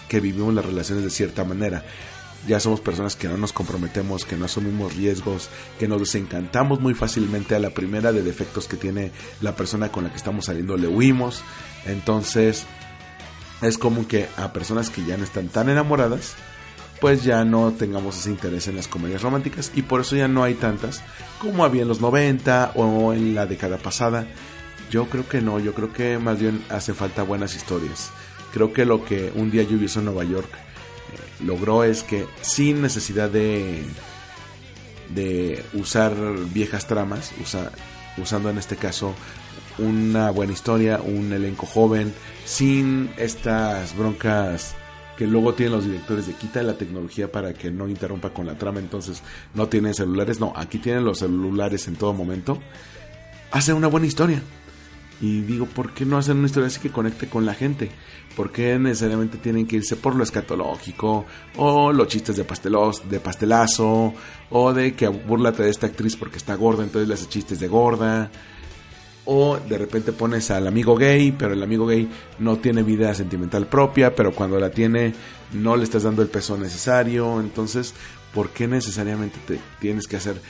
[0.09, 1.85] que vivimos las relaciones de cierta manera.
[2.47, 5.49] Ya somos personas que no nos comprometemos, que no asumimos riesgos,
[5.79, 10.05] que nos desencantamos muy fácilmente a la primera de defectos que tiene la persona con
[10.05, 11.43] la que estamos saliendo, le huimos.
[11.87, 12.67] Entonces
[13.61, 16.35] es común que a personas que ya no están tan enamoradas,
[17.01, 20.45] pues ya no tengamos ese interés en las comedias románticas y por eso ya no
[20.45, 21.03] hay tantas
[21.41, 24.27] como había en los 90 o en la década pasada.
[24.91, 28.11] Yo creo que no, yo creo que más bien hace falta buenas historias.
[28.53, 32.83] Creo que lo que un día lluvioso en Nueva York eh, logró es que sin
[32.83, 33.85] necesidad de
[35.15, 36.15] de usar
[36.53, 37.33] viejas tramas,
[38.17, 39.15] usando en este caso
[39.79, 42.13] una buena historia, un elenco joven,
[42.45, 44.75] sin estas broncas
[45.17, 48.57] que luego tienen los directores de quita la tecnología para que no interrumpa con la
[48.57, 49.23] trama, entonces
[49.55, 52.59] no tienen celulares, no, aquí tienen los celulares en todo momento,
[53.51, 54.43] hace una buena historia.
[55.21, 57.93] Y digo, ¿por qué no hacen una historia así que conecte con la gente?
[58.35, 61.27] ¿Por qué necesariamente tienen que irse por lo escatológico?
[61.59, 64.15] O los chistes de, pastelos, de pastelazo.
[64.51, 67.69] O de que burlate de esta actriz porque está gorda, entonces le hace chistes de
[67.69, 68.33] gorda
[69.25, 72.09] o de repente pones al amigo gay, pero el amigo gay
[72.39, 75.15] no tiene vida sentimental propia, pero cuando la tiene
[75.53, 77.95] no le estás dando el peso necesario, entonces,
[78.35, 80.41] ¿por qué necesariamente te tienes que hacer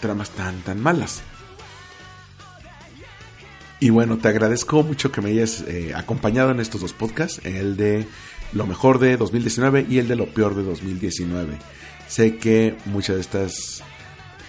[0.00, 1.22] tramas tan tan malas?
[3.78, 7.76] Y bueno, te agradezco mucho que me hayas eh, acompañado en estos dos podcasts, el
[7.78, 8.06] de
[8.52, 11.58] lo mejor de 2019 y el de lo peor de 2019.
[12.06, 13.82] Sé que muchas de estas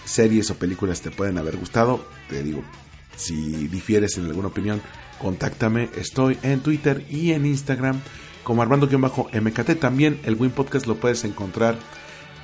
[0.04, 2.62] series o películas te pueden haber gustado, te digo,
[3.22, 4.80] si difieres en alguna opinión,
[5.20, 5.88] contáctame.
[5.96, 8.00] Estoy en Twitter y en Instagram
[8.42, 9.78] como Armando-MKT.
[9.78, 11.76] También el Win Podcast lo puedes encontrar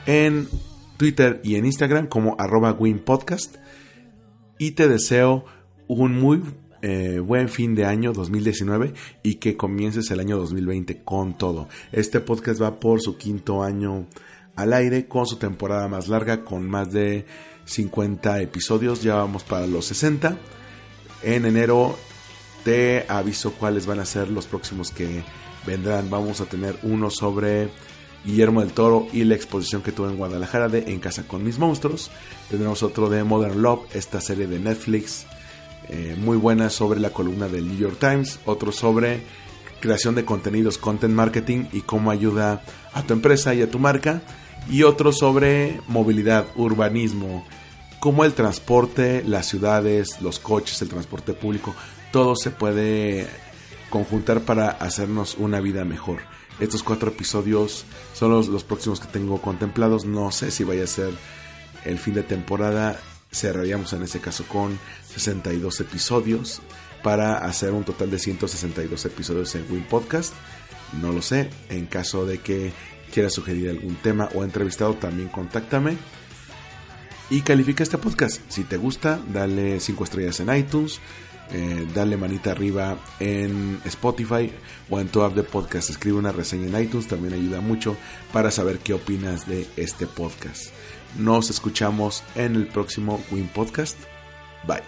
[0.06, 0.48] en
[0.96, 3.56] Twitter y en Instagram como arroba Win Podcast.
[4.60, 5.44] y te deseo
[5.86, 6.42] un muy
[6.82, 11.68] eh, buen fin de año 2019 y que comiences el año 2020 con todo.
[11.92, 14.06] Este podcast va por su quinto año
[14.56, 17.26] al aire con su temporada más larga con más de
[17.64, 20.36] 50 episodios, ya vamos para los 60.
[21.22, 21.98] En enero
[22.64, 25.22] te aviso cuáles van a ser los próximos que
[25.66, 26.10] vendrán.
[26.10, 27.70] Vamos a tener uno sobre
[28.24, 31.58] Guillermo del Toro y la exposición que tuve en Guadalajara de En casa con mis
[31.58, 32.10] monstruos.
[32.50, 35.26] Tendremos otro de Modern Love, esta serie de Netflix
[35.88, 38.38] eh, muy buena sobre la columna del New York Times.
[38.44, 39.22] Otro sobre
[39.80, 42.62] creación de contenidos, content marketing y cómo ayuda
[42.92, 44.22] a tu empresa y a tu marca.
[44.70, 47.46] Y otro sobre movilidad, urbanismo,
[48.00, 51.74] cómo el transporte, las ciudades, los coches, el transporte público,
[52.12, 53.28] todo se puede
[53.90, 56.20] conjuntar para hacernos una vida mejor.
[56.60, 57.84] Estos cuatro episodios
[58.14, 60.04] son los, próximos que tengo contemplados.
[60.04, 61.12] No sé si vaya a ser
[61.84, 62.98] el fin de temporada.
[63.30, 64.78] Cerraríamos en ese caso con
[65.14, 66.60] 62 episodios
[67.02, 70.34] para hacer un total de 162 episodios en Win Podcast.
[71.00, 71.48] No lo sé.
[71.68, 72.72] En caso de que
[73.12, 75.96] quieras sugerir algún tema o entrevistado, también contáctame.
[77.30, 78.40] Y califica este podcast.
[78.48, 81.00] Si te gusta, dale 5 estrellas en iTunes
[81.50, 84.52] eh, dale manita arriba en Spotify
[84.90, 85.88] o en tu app de podcast.
[85.90, 87.96] Escribe una reseña en iTunes, también ayuda mucho
[88.32, 90.72] para saber qué opinas de este podcast.
[91.16, 93.98] Nos escuchamos en el próximo Win Podcast.
[94.66, 94.82] Bye.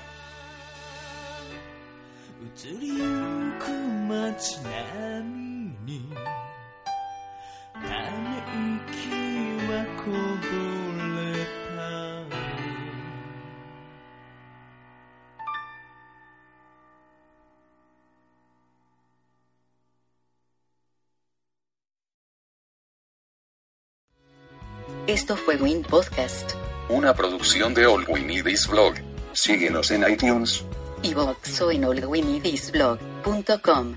[25.10, 26.52] Esto fue Win Podcast.
[26.88, 28.94] Una producción de All We Need Is Blog.
[29.32, 30.64] Síguenos en iTunes.
[31.02, 33.96] Y o en allwinidisblog.com.